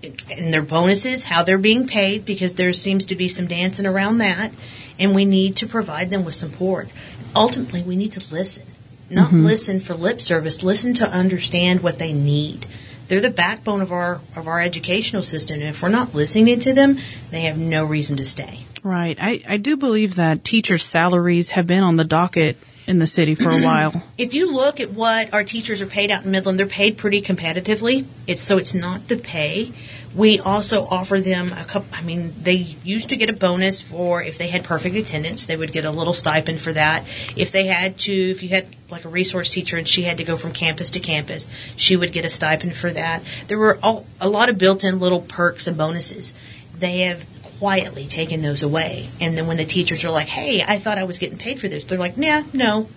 in 0.01 0.51
their 0.51 0.62
bonuses, 0.62 1.25
how 1.25 1.43
they're 1.43 1.58
being 1.58 1.88
paid, 1.88 2.25
because 2.25 2.53
there 2.53 2.73
seems 2.73 3.06
to 3.08 3.15
be 3.15 3.27
some 3.27 3.47
dancing 3.47 3.86
around 3.86 4.17
that, 4.17 4.51
and 4.99 5.15
we 5.15 5.25
need 5.25 5.56
to 5.58 5.67
provide 5.67 6.10
them 6.10 6.25
with 6.25 6.36
support. 6.36 6.89
Ultimately, 7.36 7.82
we 7.82 7.95
need 7.95 8.12
to 8.12 8.34
listen, 8.34 8.65
not 9.10 9.27
mm-hmm. 9.27 9.45
listen 9.45 9.79
for 9.79 9.95
lip 9.95 10.21
service. 10.21 10.62
Listen 10.62 10.93
to 10.95 11.08
understand 11.08 11.82
what 11.82 11.99
they 11.99 12.13
need 12.13 12.67
they're 13.13 13.21
the 13.21 13.30
backbone 13.30 13.80
of 13.80 13.91
our 13.91 14.21
of 14.36 14.47
our 14.47 14.60
educational 14.60 15.21
system. 15.21 15.60
And 15.60 15.69
if 15.69 15.84
we're 15.84 15.89
not 15.89 16.15
listening 16.15 16.60
to 16.62 16.73
them, 16.73 16.97
they 17.30 17.41
have 17.41 17.60
no 17.60 17.86
reason 17.86 18.17
to 18.17 18.26
stay. 18.26 18.65
Right. 18.84 19.15
I, 19.21 19.43
I 19.47 19.58
do 19.58 19.78
believe 19.78 20.15
that 20.15 20.43
teachers' 20.43 20.84
salaries 20.84 21.52
have 21.52 21.67
been 21.67 21.84
on 21.84 21.95
the 21.95 22.06
docket 22.06 22.58
in 22.88 22.97
the 22.97 23.06
city 23.06 23.36
for 23.36 23.52
a 23.52 23.62
while. 23.63 24.04
If 24.17 24.34
you 24.34 24.52
look 24.52 24.80
at 24.80 24.93
what 24.93 25.32
our 25.32 25.43
teachers 25.43 25.80
are 25.84 25.86
paid 25.86 26.10
out 26.10 26.26
in 26.26 26.32
Midland, 26.32 26.58
they're 26.58 26.65
paid 26.65 26.97
pretty 26.97 27.21
competitively. 27.21 28.06
It's 28.26 28.41
so 28.41 28.58
it's 28.58 28.73
not 28.73 29.08
the 29.10 29.17
pay. 29.17 29.71
We 30.15 30.39
also 30.39 30.86
offer 30.86 31.19
them 31.19 31.52
a 31.54 31.63
couple. 31.63 31.88
I 31.91 32.04
mean, 32.04 32.36
they 32.41 32.76
used 32.84 33.10
to 33.10 33.15
get 33.15 33.30
a 33.30 33.34
bonus 33.34 33.82
for 33.82 34.21
if 34.21 34.38
they 34.38 34.47
had 34.47 34.63
perfect 34.63 34.95
attendance. 34.95 35.47
They 35.47 35.58
would 35.58 35.71
get 35.71 35.86
a 35.86 35.91
little 35.91 36.13
stipend 36.13 36.62
for 36.62 36.71
that. 36.73 37.04
If 37.36 37.52
they 37.52 37.65
had 37.65 37.97
to, 37.99 38.13
if 38.13 38.43
you 38.43 38.49
had 38.49 38.67
like 38.91 39.06
a 39.06 39.10
resource 39.10 39.52
teacher 39.52 39.76
and 39.76 39.88
she 39.88 40.04
had 40.04 40.17
to 40.17 40.23
go 40.23 40.38
from 40.38 40.54
campus 40.54 40.91
to 40.91 40.99
campus, 40.99 41.47
she 41.76 41.95
would 41.95 42.13
get 42.13 42.26
a 42.26 42.30
stipend 42.30 42.76
for 42.76 42.91
that. 42.91 43.23
There 43.47 43.58
were 43.58 43.80
all, 43.82 44.06
a 44.21 44.30
lot 44.30 44.49
of 44.49 44.60
built-in 44.60 44.99
little 44.99 45.21
perks 45.21 45.65
and 45.65 45.76
bonuses. 45.76 46.34
They 46.78 46.99
have 46.99 47.26
quietly 47.58 48.06
taken 48.06 48.43
those 48.43 48.62
away. 48.62 49.08
And 49.19 49.36
then 49.36 49.47
when 49.47 49.58
the 49.58 49.65
teachers 49.65 50.04
are 50.04 50.12
like, 50.12 50.28
"Hey, 50.28 50.62
I 50.62 50.78
thought 50.78 50.97
I 50.97 51.06
was 51.06 51.17
getting 51.17 51.38
paid 51.38 51.60
for 51.60 51.67
this," 51.67 51.86
they're 51.86 51.97
like, 51.97 52.17
"Nah, 52.17 52.43
no." 52.54 52.88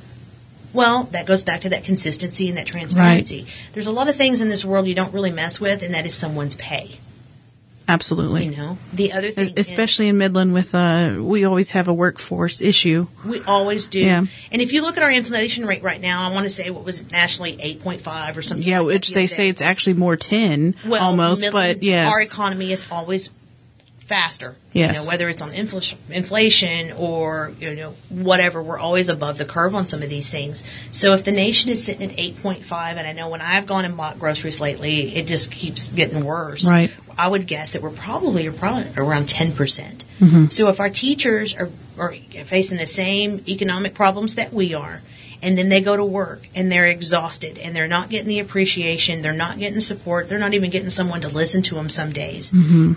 Well, 0.73 1.05
that 1.13 1.25
goes 1.25 1.43
back 1.43 1.63
to 1.63 1.71
that 1.71 1.85
consistency 1.85 2.49
and 2.51 2.59
that 2.59 2.67
transparency. 2.67 3.45
Right. 3.45 3.53
There's 3.73 3.87
a 3.87 3.93
lot 3.93 4.11
of 4.11 4.17
things 4.17 4.43
in 4.43 4.51
this 4.51 4.63
world 4.63 4.87
you 4.87 4.95
don't 4.95 5.15
really 5.15 5.31
mess 5.31 5.59
with, 5.59 5.83
and 5.83 5.95
that 5.95 6.05
is 6.05 6.15
someone's 6.15 6.55
pay. 6.57 6.99
Absolutely. 7.89 8.47
You 8.47 8.57
know, 8.57 8.79
the 8.93 9.13
other 9.13 9.31
thing, 9.31 9.55
especially 9.57 10.07
is, 10.07 10.11
in 10.11 10.19
Midland, 10.19 10.53
with 10.53 10.75
uh, 10.75 11.17
we 11.21 11.45
always 11.45 11.71
have 11.71 11.87
a 11.87 11.95
workforce 11.95 12.61
issue. 12.61 13.07
We 13.25 13.43
always 13.43 13.87
do. 13.87 14.01
Yeah. 14.01 14.25
And 14.51 14.61
if 14.61 14.73
you 14.73 14.83
look 14.83 14.97
at 14.97 15.05
our 15.05 15.11
inflation 15.11 15.67
rate 15.67 15.83
right 15.85 16.01
now, 16.01 16.29
I 16.29 16.35
want 16.35 16.45
to 16.45 16.51
say 16.51 16.71
what 16.71 16.85
was 16.85 17.01
it 17.01 17.13
nationally 17.13 17.57
eight 17.61 17.83
point 17.83 18.01
five 18.01 18.37
or 18.37 18.43
something. 18.43 18.67
Yeah, 18.67 18.81
like 18.81 18.95
which 18.95 19.11
they 19.11 19.29
say 19.29 19.49
it's 19.49 19.63
actually 19.63 19.95
more 19.95 20.17
ten 20.17 20.75
well, 20.85 21.03
almost. 21.03 21.43
Midland, 21.43 21.81
but 21.81 21.83
yeah, 21.85 22.09
our 22.09 22.21
economy 22.21 22.73
is 22.73 22.87
always 22.91 23.31
faster. 24.07 24.57
Yes. 24.73 24.97
You 24.97 25.03
know, 25.03 25.09
whether 25.09 25.29
it's 25.29 25.43
on 25.43 25.51
infl- 25.51 25.97
inflation 26.11 26.93
or 26.93 27.53
you 27.59 27.75
know 27.75 27.91
whatever, 28.09 28.63
we're 28.63 28.79
always 28.79 29.09
above 29.09 29.39
the 29.39 29.45
curve 29.45 29.75
on 29.75 29.89
some 29.89 30.03
of 30.03 30.09
these 30.09 30.31
things. 30.31 30.65
So 30.93 31.13
if 31.13 31.25
the 31.25 31.33
nation 31.33 31.71
is 31.71 31.85
sitting 31.85 32.11
at 32.11 32.17
8.5, 32.17 32.73
and 32.73 33.07
I 33.07 33.13
know 33.13 33.29
when 33.29 33.41
I've 33.41 33.67
gone 33.67 33.85
and 33.85 33.97
bought 33.97 34.19
groceries 34.19 34.61
lately, 34.61 35.15
it 35.17 35.27
just 35.27 35.51
keeps 35.51 35.89
getting 35.89 36.25
worse. 36.25 36.69
Right. 36.69 36.91
I 37.19 37.29
would 37.29 37.47
guess 37.47 37.73
that 37.73 37.83
we're 37.83 37.91
probably, 37.91 38.47
around 38.49 39.29
10 39.29 39.53
percent. 39.53 40.05
Mm-hmm. 40.21 40.47
So 40.47 40.69
if 40.69 40.81
our 40.81 40.91
teachers 40.91 41.55
are, 41.55 41.71
are 41.99 42.15
facing 42.45 42.79
the 42.79 42.87
same 42.87 43.43
economic 43.49 43.95
problems 43.95 44.35
that 44.35 44.53
we 44.53 44.75
are, 44.75 45.01
and 45.43 45.57
then 45.57 45.69
they 45.69 45.81
go 45.81 45.97
to 45.97 46.05
work 46.05 46.49
and 46.55 46.73
they're 46.73 46.87
exhausted 46.87 47.59
and 47.59 47.77
they're 47.77 47.89
not 47.89 48.09
getting 48.09 48.29
the 48.29 48.39
appreciation, 48.39 49.23
they're 49.23 49.33
not 49.33 49.59
getting 49.59 49.81
support, 49.81 50.29
they're 50.29 50.39
not 50.39 50.55
even 50.55 50.71
getting 50.71 50.91
someone 50.91 51.21
to 51.21 51.29
listen 51.29 51.63
to 51.63 51.75
them 51.75 51.89
some 51.91 52.13
days. 52.13 52.51
Mm-hmm 52.51 52.95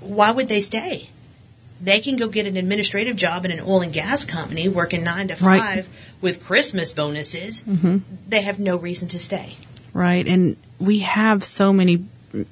why 0.00 0.30
would 0.30 0.48
they 0.48 0.60
stay? 0.60 1.08
They 1.80 2.00
can 2.00 2.16
go 2.16 2.28
get 2.28 2.46
an 2.46 2.56
administrative 2.56 3.16
job 3.16 3.44
in 3.44 3.50
an 3.50 3.60
oil 3.60 3.80
and 3.80 3.92
gas 3.92 4.24
company 4.24 4.68
working 4.68 5.02
nine 5.02 5.28
to 5.28 5.36
five 5.36 5.60
right. 5.60 5.88
with 6.20 6.44
Christmas 6.44 6.92
bonuses. 6.92 7.62
Mm-hmm. 7.62 7.98
They 8.28 8.42
have 8.42 8.58
no 8.58 8.76
reason 8.76 9.08
to 9.08 9.18
stay. 9.18 9.56
Right. 9.94 10.26
And 10.26 10.56
we 10.78 11.00
have 11.00 11.42
so 11.42 11.72
many 11.72 12.04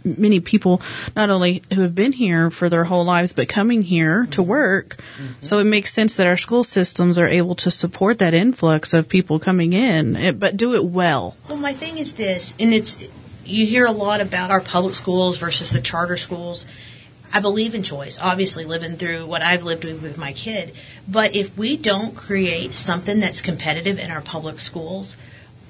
many 0.05 0.41
people 0.41 0.83
not 1.15 1.31
only 1.31 1.63
who 1.73 1.83
have 1.83 1.95
been 1.95 2.13
here 2.13 2.51
for 2.51 2.69
their 2.69 2.85
whole 2.85 3.05
lives 3.05 3.33
but 3.33 3.49
coming 3.49 3.83
here 3.83 4.27
to 4.31 4.41
mm-hmm. 4.41 4.51
work 4.51 4.97
mm-hmm. 4.97 5.33
so 5.41 5.59
it 5.59 5.65
makes 5.65 5.93
sense 5.93 6.17
that 6.17 6.27
our 6.27 6.37
school 6.37 6.65
systems 6.65 7.19
are 7.19 7.29
able 7.29 7.55
to 7.55 7.71
support 7.71 8.19
that 8.19 8.35
influx 8.35 8.93
of 8.93 9.09
people 9.09 9.39
coming 9.39 9.73
in 9.73 10.17
eh, 10.17 10.33
but 10.33 10.57
do 10.57 10.75
it 10.75 10.85
well 10.85 11.37
well 11.49 11.59
my 11.59 11.73
thing 11.73 11.99
is 11.99 12.15
this 12.15 12.55
and 12.59 12.73
it's 12.73 12.99
you 13.45 13.65
hear 13.65 13.87
a 13.87 13.93
lot 13.93 14.21
about 14.21 14.51
our 14.51 14.61
public 14.61 14.95
schools 14.95 15.39
versus 15.39 15.71
the 15.71 15.81
charter 15.81 16.17
schools 16.17 16.67
I 17.33 17.41
believe 17.41 17.75
in 17.75 17.83
choice, 17.83 18.19
obviously 18.19 18.65
living 18.65 18.97
through 18.97 19.27
what 19.27 19.43
I've 19.43 19.63
lived 19.63 19.85
with, 19.85 20.03
with 20.03 20.17
my 20.17 20.33
kid. 20.33 20.73
But 21.07 21.37
if 21.37 21.57
we 21.59 21.77
don't 21.77 22.17
create 22.17 22.75
something 22.75 23.21
that's 23.21 23.43
competitive 23.43 23.99
in 23.99 24.11
our 24.11 24.23
public 24.23 24.61
schools, 24.61 25.17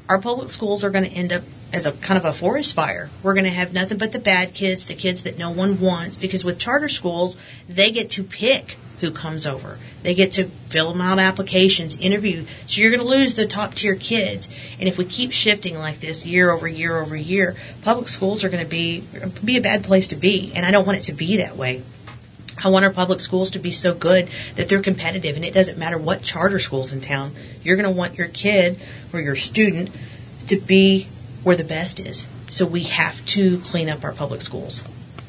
our 0.08 0.20
public 0.20 0.50
schools 0.50 0.84
are 0.84 0.90
going 0.90 1.04
to 1.04 1.10
end 1.10 1.32
up 1.32 1.42
as 1.72 1.86
a 1.86 1.92
kind 1.92 2.16
of 2.16 2.24
a 2.24 2.32
forest 2.32 2.74
fire. 2.74 3.10
We're 3.22 3.34
going 3.34 3.44
to 3.44 3.50
have 3.50 3.72
nothing 3.72 3.98
but 3.98 4.12
the 4.12 4.18
bad 4.18 4.54
kids, 4.54 4.86
the 4.86 4.94
kids 4.94 5.22
that 5.22 5.38
no 5.38 5.50
one 5.50 5.80
wants, 5.80 6.16
because 6.16 6.44
with 6.44 6.58
charter 6.58 6.88
schools, 6.88 7.36
they 7.68 7.90
get 7.90 8.10
to 8.12 8.24
pick 8.24 8.78
who 9.00 9.10
comes 9.10 9.46
over. 9.46 9.78
They 10.02 10.14
get 10.14 10.32
to 10.32 10.44
fill 10.44 10.92
them 10.92 11.00
out 11.00 11.18
applications, 11.18 11.96
interview. 11.96 12.46
So 12.66 12.80
you're 12.80 12.90
going 12.90 13.02
to 13.02 13.08
lose 13.08 13.34
the 13.34 13.46
top 13.46 13.74
tier 13.74 13.94
kids. 13.94 14.48
And 14.80 14.88
if 14.88 14.98
we 14.98 15.04
keep 15.04 15.32
shifting 15.32 15.78
like 15.78 16.00
this 16.00 16.26
year 16.26 16.50
over 16.50 16.66
year 16.66 16.98
over 16.98 17.16
year, 17.16 17.56
public 17.82 18.08
schools 18.08 18.44
are 18.44 18.48
going 18.48 18.64
to 18.64 18.68
be 18.68 19.04
be 19.44 19.56
a 19.56 19.60
bad 19.60 19.84
place 19.84 20.08
to 20.08 20.16
be. 20.16 20.52
And 20.54 20.64
I 20.66 20.70
don't 20.70 20.86
want 20.86 20.98
it 20.98 21.04
to 21.04 21.12
be 21.12 21.36
that 21.38 21.56
way. 21.56 21.84
I 22.64 22.68
want 22.68 22.84
our 22.84 22.92
public 22.92 23.20
schools 23.20 23.50
to 23.52 23.58
be 23.58 23.70
so 23.70 23.94
good 23.94 24.28
that 24.56 24.68
they're 24.68 24.82
competitive, 24.82 25.36
and 25.36 25.44
it 25.44 25.54
doesn't 25.54 25.78
matter 25.78 25.98
what 25.98 26.22
charter 26.22 26.58
schools 26.58 26.92
in 26.92 27.00
town. 27.00 27.34
You're 27.62 27.76
going 27.76 27.92
to 27.92 27.96
want 27.96 28.18
your 28.18 28.28
kid 28.28 28.80
or 29.12 29.20
your 29.20 29.36
student 29.36 29.90
to 30.48 30.56
be 30.56 31.08
where 31.42 31.56
the 31.56 31.64
best 31.64 32.00
is. 32.00 32.26
So 32.48 32.66
we 32.66 32.84
have 32.84 33.24
to 33.26 33.58
clean 33.60 33.88
up 33.88 34.04
our 34.04 34.12
public 34.12 34.42
schools. 34.42 34.82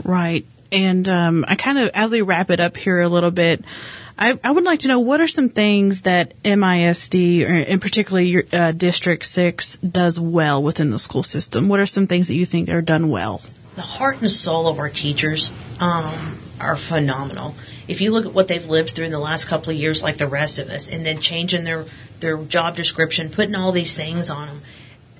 Right. 0.04 0.46
And 0.72 1.08
um, 1.08 1.46
I 1.48 1.56
kind 1.56 1.78
of, 1.78 1.89
as 1.94 2.12
we 2.12 2.22
wrap 2.22 2.50
it 2.50 2.60
up 2.60 2.78
here 2.78 3.02
a 3.02 3.10
little 3.10 3.32
bit, 3.32 3.63
I, 4.18 4.38
I, 4.44 4.52
would 4.52 4.65
like 4.65 4.82
to 4.82 4.89
know 4.89 5.00
what 5.00 5.22
are 5.22 5.28
some 5.28 5.50
things 5.50 6.02
that 6.02 6.34
MISD, 6.44 7.50
or 7.50 7.54
in 7.54 7.80
particular 7.80 8.22
your 8.22 8.44
uh, 8.52 8.74
District 8.74 9.26
Six, 9.26 9.78
does 9.78 10.20
well 10.20 10.62
within 10.62 10.89
the 10.89 11.00
school 11.00 11.24
system. 11.24 11.70
What 11.70 11.80
are 11.80 11.86
some 11.86 12.06
things 12.06 12.28
that 12.28 12.36
you 12.36 12.46
think 12.46 12.70
are 12.70 12.82
done 12.82 13.10
well? 13.10 13.42
The 13.76 13.82
heart 13.82 14.20
and 14.20 14.30
soul 14.30 14.68
of 14.68 14.78
our 14.78 14.89
teachers 14.89 15.50
um, 15.80 16.38
are 16.60 16.76
phenomenal. 16.76 17.56
If 17.88 18.02
you 18.02 18.12
look 18.12 18.26
at 18.26 18.34
what 18.34 18.48
they've 18.48 18.67
lived 18.67 18.91
through 18.91 19.06
in 19.06 19.12
the 19.12 19.19
last 19.19 19.45
couple 19.45 19.72
of 19.72 19.78
years, 19.78 20.04
like 20.04 20.17
the 20.17 20.28
rest 20.28 20.60
of 20.60 20.69
us, 20.69 20.88
and 20.89 21.06
then 21.06 21.19
changing 21.19 21.63
their 21.63 21.86
their 22.19 22.38
job 22.38 22.76
description, 22.76 23.30
putting 23.30 23.56
all 23.56 23.72
these 23.72 23.95
things 23.95 24.30
on 24.30 24.48
them, 24.48 24.62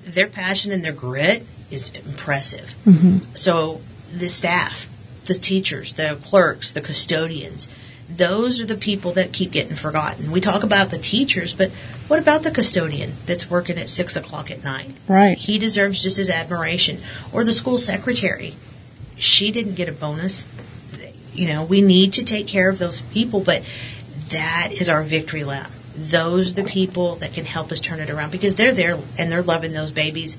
their 0.04 0.26
passion 0.26 0.70
and 0.72 0.84
their 0.84 0.92
grit 0.92 1.46
is 1.70 1.90
impressive. 1.90 2.74
Mm-hmm. 2.84 3.34
So 3.34 3.80
the 4.12 4.28
staff 4.28 4.88
the 5.30 5.34
teachers, 5.34 5.94
the 5.94 6.18
clerks, 6.24 6.72
the 6.72 6.80
custodians. 6.80 7.68
Those 8.08 8.60
are 8.60 8.66
the 8.66 8.76
people 8.76 9.12
that 9.12 9.32
keep 9.32 9.52
getting 9.52 9.76
forgotten. 9.76 10.32
We 10.32 10.40
talk 10.40 10.64
about 10.64 10.90
the 10.90 10.98
teachers, 10.98 11.54
but 11.54 11.70
what 12.08 12.18
about 12.18 12.42
the 12.42 12.50
custodian 12.50 13.12
that's 13.26 13.48
working 13.48 13.78
at 13.78 13.88
six 13.88 14.16
o'clock 14.16 14.50
at 14.50 14.64
night? 14.64 14.90
Right. 15.06 15.38
He 15.38 15.58
deserves 15.58 16.02
just 16.02 16.16
his 16.16 16.28
admiration. 16.28 16.98
Or 17.32 17.44
the 17.44 17.52
school 17.52 17.78
secretary. 17.78 18.56
She 19.16 19.52
didn't 19.52 19.74
get 19.74 19.88
a 19.88 19.92
bonus. 19.92 20.44
You 21.32 21.48
know, 21.48 21.64
we 21.64 21.82
need 21.82 22.14
to 22.14 22.24
take 22.24 22.46
care 22.46 22.68
of 22.68 22.78
those 22.78 23.00
people, 23.00 23.40
but 23.40 23.62
that 24.30 24.70
is 24.72 24.88
our 24.88 25.02
victory 25.02 25.44
lap. 25.44 25.70
Those 25.96 26.52
are 26.52 26.62
the 26.62 26.64
people 26.64 27.16
that 27.16 27.32
can 27.32 27.44
help 27.44 27.72
us 27.72 27.80
turn 27.80 28.00
it 28.00 28.10
around 28.10 28.30
because 28.30 28.54
they're 28.54 28.72
there 28.72 28.98
and 29.18 29.30
they're 29.30 29.42
loving 29.42 29.72
those 29.72 29.90
babies 29.90 30.38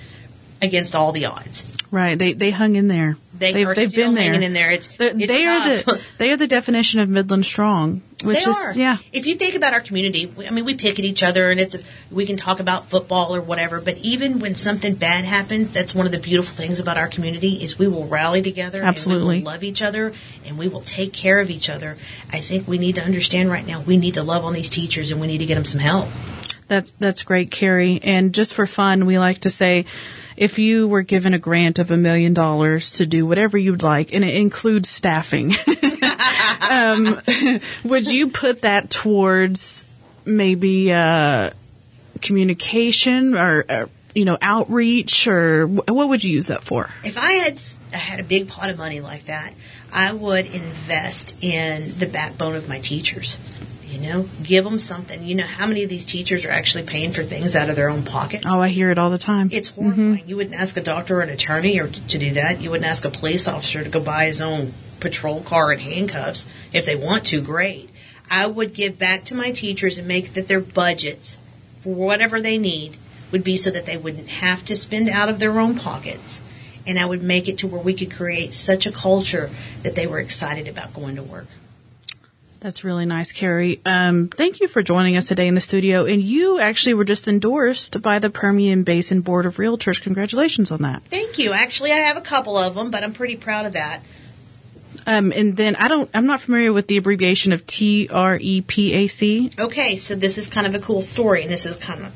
against 0.62 0.96
all 0.96 1.12
the 1.12 1.26
odds. 1.26 1.64
Right. 1.92 2.18
They 2.18 2.34
they 2.34 2.52
hung 2.52 2.76
in 2.76 2.88
there. 2.88 3.18
They 3.34 3.52
they've, 3.52 3.76
they've 3.76 3.92
been 3.92 4.14
there. 4.14 4.34
in 4.34 4.54
there. 4.54 4.72
It's, 4.72 4.88
it's 4.98 5.28
they 5.28 5.46
are 5.46 5.70
the 5.70 6.02
they 6.18 6.32
are 6.32 6.38
the 6.38 6.48
definition 6.48 7.00
of 7.00 7.10
Midland 7.10 7.46
strong. 7.46 8.02
Which 8.24 8.44
they 8.44 8.50
is, 8.50 8.58
are. 8.58 8.74
Yeah. 8.74 8.98
If 9.12 9.26
you 9.26 9.36
think 9.36 9.56
about 9.56 9.74
our 9.74 9.82
community, 9.82 10.32
I 10.48 10.52
mean, 10.52 10.66
we 10.66 10.76
pick 10.76 11.00
at 11.00 11.06
each 11.06 11.24
other, 11.24 11.50
and 11.50 11.60
it's 11.60 11.76
we 12.10 12.26
can 12.26 12.38
talk 12.38 12.60
about 12.60 12.90
football 12.90 13.36
or 13.36 13.42
whatever. 13.42 13.82
But 13.82 13.98
even 13.98 14.40
when 14.40 14.56
something 14.56 14.96
bad 14.96 15.26
happens, 15.26 15.72
that's 15.72 15.96
one 15.96 16.06
of 16.06 16.12
the 16.12 16.20
beautiful 16.20 16.54
things 16.54 16.80
about 16.80 16.98
our 16.98 17.08
community 17.08 17.64
is 17.64 17.78
we 17.78 17.88
will 17.88 18.06
rally 18.08 18.42
together. 18.42 18.82
Absolutely. 18.82 19.42
love 19.42 19.64
each 19.64 19.82
other, 19.82 20.14
and 20.46 20.58
we 20.58 20.68
will 20.68 20.82
take 20.82 21.14
care 21.14 21.40
of 21.40 21.50
each 21.50 21.70
other. 21.70 21.98
I 22.32 22.42
think 22.42 22.68
we 22.68 22.78
need 22.78 22.96
to 22.96 23.04
understand 23.04 23.50
right 23.50 23.66
now. 23.66 23.82
We 23.82 23.98
need 23.98 24.16
to 24.16 24.24
love 24.24 24.46
on 24.46 24.54
these 24.54 24.70
teachers, 24.70 25.12
and 25.12 25.20
we 25.20 25.28
need 25.28 25.40
to 25.40 25.46
get 25.46 25.56
them 25.56 25.66
some 25.66 25.80
help. 25.80 26.08
That's 26.68 26.92
that's 26.92 27.24
great, 27.24 27.52
Carie. 27.52 28.00
And 28.02 28.34
just 28.34 28.54
for 28.54 28.66
fun, 28.66 29.06
we 29.06 29.20
like 29.20 29.40
to 29.40 29.50
say 29.50 29.86
if 30.38 30.58
you 30.58 30.88
were 30.88 31.02
given 31.02 31.34
a 31.34 31.38
grant 31.38 31.80
of 31.80 31.92
a 31.92 31.98
million 31.98 32.34
dollars 32.34 32.94
to 32.94 33.06
do 33.06 33.26
whatever 33.26 33.58
you'd 33.58 33.84
like, 33.84 34.14
and 34.14 34.24
it 34.24 34.36
includes 34.36 34.90
staffing, 34.90 35.50
um, 36.62 37.20
would 37.84 38.12
you 38.12 38.30
put 38.30 38.62
that 38.62 38.90
towards 38.90 39.86
maybe 40.26 40.94
uh, 40.94 41.52
communication 42.22 43.36
or, 43.36 43.66
or, 43.70 43.90
you 44.14 44.26
know 44.26 44.38
outreach, 44.42 45.28
or 45.28 45.66
what 45.68 46.10
would 46.10 46.24
you 46.24 46.32
use 46.32 46.48
that 46.48 46.64
for? 46.64 46.90
If 47.04 47.18
I 47.18 47.32
had 47.34 47.60
had 47.92 48.20
a 48.20 48.24
big 48.24 48.50
pot 48.50 48.70
of 48.70 48.78
money 48.78 49.00
like 49.00 49.26
that, 49.26 49.54
I 49.92 50.12
would 50.12 50.46
invest 50.48 51.36
in 51.42 51.98
the 51.98 52.08
backbone 52.08 52.56
of 52.56 52.68
my 52.68 52.80
teachers. 52.80 53.38
You 53.88 54.00
know, 54.00 54.26
give 54.42 54.64
them 54.64 54.80
something. 54.80 55.22
You 55.22 55.36
know, 55.36 55.46
how 55.46 55.68
many 55.68 55.84
of 55.84 55.90
these 55.90 56.06
teachers 56.06 56.46
are 56.46 56.52
actually 56.52 56.86
paying 56.86 57.12
for 57.12 57.24
things 57.24 57.58
out 57.58 57.70
of 57.70 57.76
their 57.76 57.90
own 57.90 58.04
pocket? 58.04 58.46
Oh, 58.48 58.62
I 58.62 58.70
hear 58.70 58.90
it 58.90 58.98
all 58.98 59.10
the 59.10 59.18
time. 59.18 59.50
It's 59.52 59.68
horrifying. 59.68 60.18
Mm-hmm. 60.20 60.30
You 60.30 60.38
wouldn't 60.38 60.56
ask 60.56 60.78
a 60.78 60.82
doctor 60.82 61.18
or 61.18 61.22
an 61.22 61.30
attorney 61.30 61.78
or 61.78 61.88
to 61.88 62.18
do 62.18 62.32
that. 62.32 62.62
You 62.62 62.72
wouldn't 62.72 62.90
ask 62.90 63.04
a 63.04 63.10
police 63.10 63.50
officer 63.50 63.84
to 63.84 63.90
go 63.90 64.00
buy 64.00 64.26
his 64.28 64.42
own 64.42 64.72
patrol 65.02 65.42
car 65.42 65.72
and 65.72 65.82
handcuffs. 65.82 66.48
If 66.72 66.86
they 66.86 66.96
want 66.96 67.26
to, 67.28 67.42
great. 67.42 67.90
I 68.30 68.48
would 68.48 68.74
give 68.74 68.98
back 68.98 69.26
to 69.26 69.36
my 69.36 69.52
teachers 69.52 69.98
and 69.98 70.08
make 70.08 70.34
that 70.34 70.48
their 70.48 70.62
budgets 70.62 71.38
for 71.82 71.94
whatever 71.94 72.40
they 72.40 72.58
need 72.58 72.96
would 73.32 73.44
be 73.44 73.58
so 73.58 73.72
that 73.72 73.86
they 73.86 73.98
wouldn't 73.98 74.30
have 74.30 74.64
to 74.66 74.76
spend 74.76 75.10
out 75.10 75.28
of 75.28 75.40
their 75.40 75.60
own 75.60 75.78
pockets. 75.78 76.42
And 76.88 76.98
I 76.98 77.06
would 77.06 77.22
make 77.22 77.48
it 77.48 77.60
to 77.60 77.68
where 77.68 77.82
we 77.82 77.94
could 77.94 78.12
create 78.12 78.54
such 78.54 78.86
a 78.86 78.92
culture 78.92 79.50
that 79.84 79.96
they 79.96 80.08
were 80.08 80.20
excited 80.20 80.68
about 80.68 80.94
going 80.94 81.16
to 81.16 81.24
work. 81.24 81.48
That's 82.62 82.84
really 82.84 83.08
nice, 83.08 83.32
Carie. 83.32 83.82
Um, 83.86 84.28
thank 84.28 84.60
you 84.60 84.68
for 84.68 84.84
joining 84.84 85.18
us 85.18 85.26
today 85.26 85.48
in 85.48 85.56
the 85.56 85.62
studio. 85.62 86.06
And 86.06 86.22
you 86.22 86.60
actually 86.60 86.94
were 86.94 87.04
just 87.04 87.28
endorsed 87.28 88.02
by 88.04 88.20
the 88.20 88.30
Permian 88.30 88.84
Basin 88.84 89.22
Board 89.22 89.48
of 89.48 89.58
Realtors. 89.58 90.00
Congratulations 90.00 90.70
on 90.70 90.84
that. 90.84 91.02
Thank 91.10 91.40
you. 91.40 91.54
Actually, 91.54 91.92
I 91.92 91.98
have 91.98 92.18
a 92.18 92.22
couple 92.22 92.58
of 92.58 92.76
them, 92.76 92.92
but 92.92 93.04
I'm 93.04 93.14
pretty 93.14 93.36
proud 93.36 93.66
of 93.66 93.74
that. 93.74 94.02
Um, 95.08 95.32
and 95.36 95.58
then 95.58 95.76
I 95.76 95.88
don't, 95.88 96.10
I'm 96.14 96.28
not 96.28 96.42
familiar 96.42 96.72
with 96.72 96.88
the 96.88 96.98
abbreviation 96.98 97.54
of 97.54 97.66
T 97.66 98.08
R 98.10 98.38
E 98.40 98.62
P 98.62 98.94
A 98.94 99.08
C. 99.08 99.52
Okay, 99.58 99.96
so 99.96 100.16
this 100.16 100.38
is 100.38 100.48
kind 100.48 100.68
of 100.68 100.76
a 100.76 100.80
cool 100.80 101.02
story, 101.02 101.46
this 101.48 101.66
is 101.66 101.76
kind 101.76 102.06
of 102.06 102.14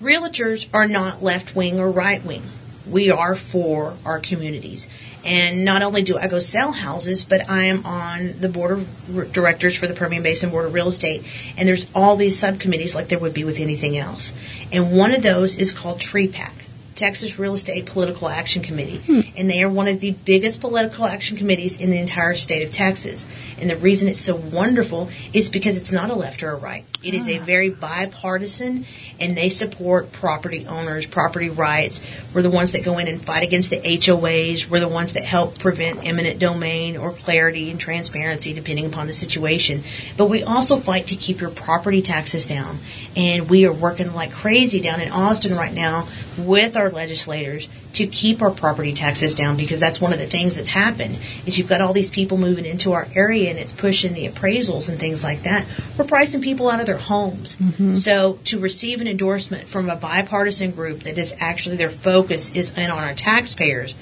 realtors 0.00 0.68
are 0.72 0.86
not 0.86 1.22
left 1.22 1.56
wing 1.56 1.78
or 1.80 1.90
right 1.90 2.24
wing. 2.24 2.42
We 2.88 3.10
are 3.10 3.34
for 3.34 3.96
our 4.04 4.18
communities. 4.18 4.88
And 5.24 5.64
not 5.64 5.82
only 5.82 6.02
do 6.02 6.16
I 6.16 6.26
go 6.26 6.38
sell 6.38 6.72
houses, 6.72 7.24
but 7.24 7.50
I 7.50 7.64
am 7.64 7.84
on 7.84 8.40
the 8.40 8.48
board 8.48 8.70
of 8.70 9.32
directors 9.32 9.76
for 9.76 9.86
the 9.86 9.92
Permian 9.92 10.22
Basin 10.22 10.50
Board 10.50 10.64
of 10.64 10.72
Real 10.72 10.88
Estate. 10.88 11.22
And 11.58 11.68
there's 11.68 11.86
all 11.94 12.16
these 12.16 12.38
subcommittees 12.38 12.94
like 12.94 13.08
there 13.08 13.18
would 13.18 13.34
be 13.34 13.44
with 13.44 13.58
anything 13.58 13.98
else. 13.98 14.32
And 14.72 14.96
one 14.96 15.12
of 15.12 15.22
those 15.22 15.56
is 15.56 15.72
called 15.72 15.98
TREPAC. 15.98 16.52
Texas 16.98 17.38
Real 17.38 17.54
Estate 17.54 17.86
Political 17.86 18.28
Action 18.28 18.60
Committee, 18.60 18.98
hmm. 18.98 19.20
and 19.36 19.48
they 19.48 19.62
are 19.62 19.70
one 19.70 19.86
of 19.86 20.00
the 20.00 20.10
biggest 20.10 20.60
political 20.60 21.06
action 21.06 21.36
committees 21.36 21.80
in 21.80 21.90
the 21.90 21.98
entire 21.98 22.34
state 22.34 22.66
of 22.66 22.72
Texas. 22.72 23.24
And 23.60 23.70
the 23.70 23.76
reason 23.76 24.08
it's 24.08 24.20
so 24.20 24.34
wonderful 24.34 25.08
is 25.32 25.48
because 25.48 25.76
it's 25.76 25.92
not 25.92 26.10
a 26.10 26.14
left 26.14 26.42
or 26.42 26.50
a 26.50 26.56
right. 26.56 26.84
It 27.04 27.14
ah. 27.14 27.18
is 27.18 27.28
a 27.28 27.38
ah. 27.38 27.44
very 27.44 27.70
bipartisan, 27.70 28.84
and 29.20 29.36
they 29.36 29.48
support 29.48 30.10
property 30.10 30.66
owners, 30.66 31.06
property 31.06 31.48
rights. 31.48 32.02
We're 32.34 32.42
the 32.42 32.50
ones 32.50 32.72
that 32.72 32.84
go 32.84 32.98
in 32.98 33.06
and 33.06 33.24
fight 33.24 33.44
against 33.44 33.70
the 33.70 33.78
HOAs. 33.78 34.68
We're 34.68 34.80
the 34.80 34.88
ones 34.88 35.12
that 35.12 35.22
help 35.22 35.60
prevent 35.60 36.04
eminent 36.04 36.40
domain 36.40 36.96
or 36.96 37.12
clarity 37.12 37.70
and 37.70 37.78
transparency, 37.78 38.52
depending 38.52 38.86
upon 38.86 39.06
the 39.06 39.14
situation. 39.14 39.84
But 40.16 40.26
we 40.26 40.42
also 40.42 40.74
fight 40.74 41.06
to 41.06 41.16
keep 41.16 41.40
your 41.40 41.50
property 41.50 42.02
taxes 42.02 42.48
down. 42.48 42.78
And 43.14 43.48
we 43.48 43.66
are 43.66 43.72
working 43.72 44.12
like 44.14 44.32
crazy 44.32 44.80
down 44.80 45.00
in 45.00 45.12
Austin 45.12 45.54
right 45.54 45.72
now 45.72 46.08
with 46.38 46.76
our 46.76 46.90
legislators 46.90 47.68
to 47.94 48.06
keep 48.06 48.42
our 48.42 48.50
property 48.50 48.92
taxes 48.92 49.34
down 49.34 49.56
because 49.56 49.80
that's 49.80 50.00
one 50.00 50.12
of 50.12 50.18
the 50.18 50.26
things 50.26 50.56
that's 50.56 50.68
happened 50.68 51.18
is 51.46 51.58
you've 51.58 51.68
got 51.68 51.80
all 51.80 51.92
these 51.92 52.10
people 52.10 52.38
moving 52.38 52.64
into 52.64 52.92
our 52.92 53.08
area 53.14 53.50
and 53.50 53.58
it's 53.58 53.72
pushing 53.72 54.12
the 54.14 54.26
appraisals 54.26 54.88
and 54.88 54.98
things 54.98 55.24
like 55.24 55.42
that. 55.42 55.66
We're 55.96 56.04
pricing 56.04 56.40
people 56.40 56.70
out 56.70 56.80
of 56.80 56.86
their 56.86 56.98
homes. 56.98 57.56
Mm-hmm. 57.56 57.96
So 57.96 58.38
to 58.44 58.58
receive 58.58 59.00
an 59.00 59.08
endorsement 59.08 59.68
from 59.68 59.90
a 59.90 59.96
bipartisan 59.96 60.70
group 60.70 61.02
that 61.04 61.18
is 61.18 61.34
actually 61.40 61.76
their 61.76 61.90
focus 61.90 62.52
is 62.52 62.76
in 62.76 62.90
on 62.90 63.02
our 63.02 63.14
taxpayers 63.14 63.94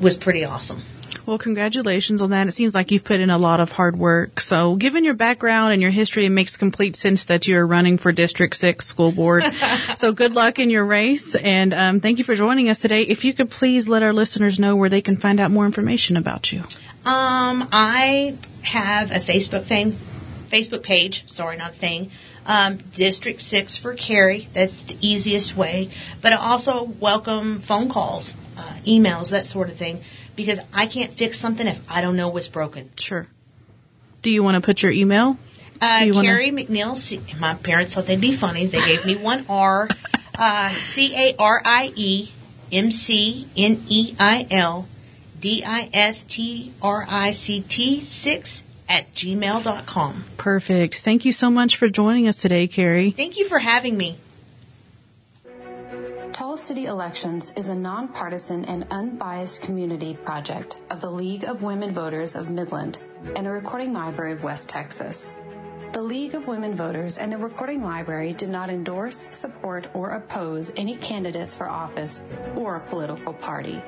was 0.00 0.16
pretty 0.16 0.44
awesome. 0.44 0.82
Well, 1.26 1.38
congratulations 1.38 2.22
on 2.22 2.30
that. 2.30 2.46
It 2.46 2.52
seems 2.52 2.72
like 2.72 2.92
you've 2.92 3.02
put 3.02 3.18
in 3.18 3.30
a 3.30 3.38
lot 3.38 3.58
of 3.58 3.72
hard 3.72 3.98
work. 3.98 4.38
So, 4.38 4.76
given 4.76 5.02
your 5.02 5.14
background 5.14 5.72
and 5.72 5.82
your 5.82 5.90
history, 5.90 6.24
it 6.24 6.30
makes 6.30 6.56
complete 6.56 6.94
sense 6.94 7.26
that 7.26 7.48
you're 7.48 7.66
running 7.66 7.98
for 7.98 8.12
District 8.12 8.54
6 8.54 8.86
School 8.86 9.10
Board. 9.10 9.42
so, 9.96 10.12
good 10.12 10.34
luck 10.34 10.60
in 10.60 10.70
your 10.70 10.84
race. 10.84 11.34
And 11.34 11.74
um, 11.74 12.00
thank 12.00 12.18
you 12.18 12.24
for 12.24 12.36
joining 12.36 12.68
us 12.68 12.78
today. 12.78 13.02
If 13.02 13.24
you 13.24 13.34
could 13.34 13.50
please 13.50 13.88
let 13.88 14.04
our 14.04 14.12
listeners 14.12 14.60
know 14.60 14.76
where 14.76 14.88
they 14.88 15.02
can 15.02 15.16
find 15.16 15.40
out 15.40 15.50
more 15.50 15.66
information 15.66 16.16
about 16.16 16.52
you. 16.52 16.60
Um, 17.04 17.68
I 17.72 18.36
have 18.62 19.10
a 19.10 19.18
Facebook 19.18 19.64
thing, 19.64 19.96
Facebook 20.48 20.84
page. 20.84 21.24
Sorry, 21.26 21.56
not 21.56 21.74
thing. 21.74 22.12
Um, 22.46 22.76
District 22.94 23.40
6 23.40 23.76
for 23.76 23.94
Carie. 23.94 24.46
That's 24.54 24.80
the 24.82 24.96
easiest 25.00 25.56
way. 25.56 25.90
But 26.22 26.34
I 26.34 26.36
also 26.36 26.84
welcome 26.84 27.58
phone 27.58 27.88
calls, 27.88 28.32
uh, 28.56 28.74
emails, 28.86 29.32
that 29.32 29.44
sort 29.44 29.70
of 29.70 29.74
thing 29.74 30.02
because 30.36 30.60
I 30.72 30.86
can't 30.86 31.12
fix 31.12 31.38
something 31.38 31.66
if 31.66 31.80
I 31.90 32.00
don't 32.00 32.16
know 32.16 32.28
what's 32.28 32.48
broken. 32.48 32.90
Sure. 33.00 33.26
Do 34.22 34.30
you 34.30 34.42
want 34.42 34.56
to 34.56 34.60
put 34.60 34.82
your 34.82 34.92
email? 34.92 35.38
Uh, 35.80 36.00
Carie 36.00 36.52
wanna... 36.52 36.66
McNeil. 36.66 37.40
My 37.40 37.54
parents 37.54 37.94
thought 37.94 38.06
they'd 38.06 38.20
be 38.20 38.32
funny. 38.32 38.66
They 38.66 38.84
gave 38.84 39.04
me 39.04 39.16
one 39.16 39.46
R. 39.48 39.88
Uh, 40.38 40.70
C 40.70 41.14
A 41.16 41.36
R 41.38 41.62
I 41.64 41.92
E 41.94 42.30
M 42.70 42.90
C 42.90 43.48
N 43.56 43.84
E 43.88 44.14
I 44.18 44.46
L 44.50 44.86
D 45.40 45.62
I 45.66 45.88
S 45.92 46.24
T 46.24 46.72
R 46.82 47.06
I 47.08 47.32
C 47.32 47.62
T 47.62 48.00
6 48.00 48.62
at 48.88 49.12
gmail.com. 49.14 50.24
Perfect. 50.36 50.98
Thank 50.98 51.24
you 51.24 51.32
so 51.32 51.50
much 51.50 51.76
for 51.76 51.88
joining 51.88 52.28
us 52.28 52.38
today, 52.38 52.68
Carie. 52.68 53.10
Thank 53.10 53.38
you 53.38 53.46
for 53.46 53.58
having 53.58 53.96
me. 53.96 54.18
Tall 56.36 56.58
City 56.58 56.84
Elections 56.84 57.50
is 57.56 57.70
a 57.70 57.74
nonpartisan 57.74 58.66
and 58.66 58.86
unbiased 58.90 59.62
community 59.62 60.12
project 60.12 60.76
of 60.90 61.00
the 61.00 61.10
League 61.10 61.44
of 61.44 61.62
Women 61.62 61.92
Voters 61.92 62.36
of 62.36 62.50
Midland 62.50 62.98
and 63.34 63.46
the 63.46 63.50
Recording 63.50 63.94
Library 63.94 64.32
of 64.32 64.44
West 64.44 64.68
Texas. 64.68 65.30
The 65.94 66.02
League 66.02 66.34
of 66.34 66.46
Women 66.46 66.76
Voters 66.76 67.16
and 67.16 67.32
the 67.32 67.38
Recording 67.38 67.82
Library 67.82 68.34
do 68.34 68.46
not 68.46 68.68
endorse, 68.68 69.28
support, 69.30 69.88
or 69.94 70.10
oppose 70.10 70.70
any 70.76 70.98
candidates 70.98 71.54
for 71.54 71.70
office 71.70 72.20
or 72.54 72.76
a 72.76 72.80
political 72.80 73.32
party. 73.32 73.82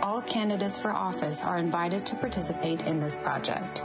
All 0.00 0.22
candidates 0.22 0.78
for 0.78 0.92
office 0.92 1.42
are 1.42 1.58
invited 1.58 2.06
to 2.06 2.14
participate 2.14 2.86
in 2.86 3.00
this 3.00 3.16
project. 3.16 3.82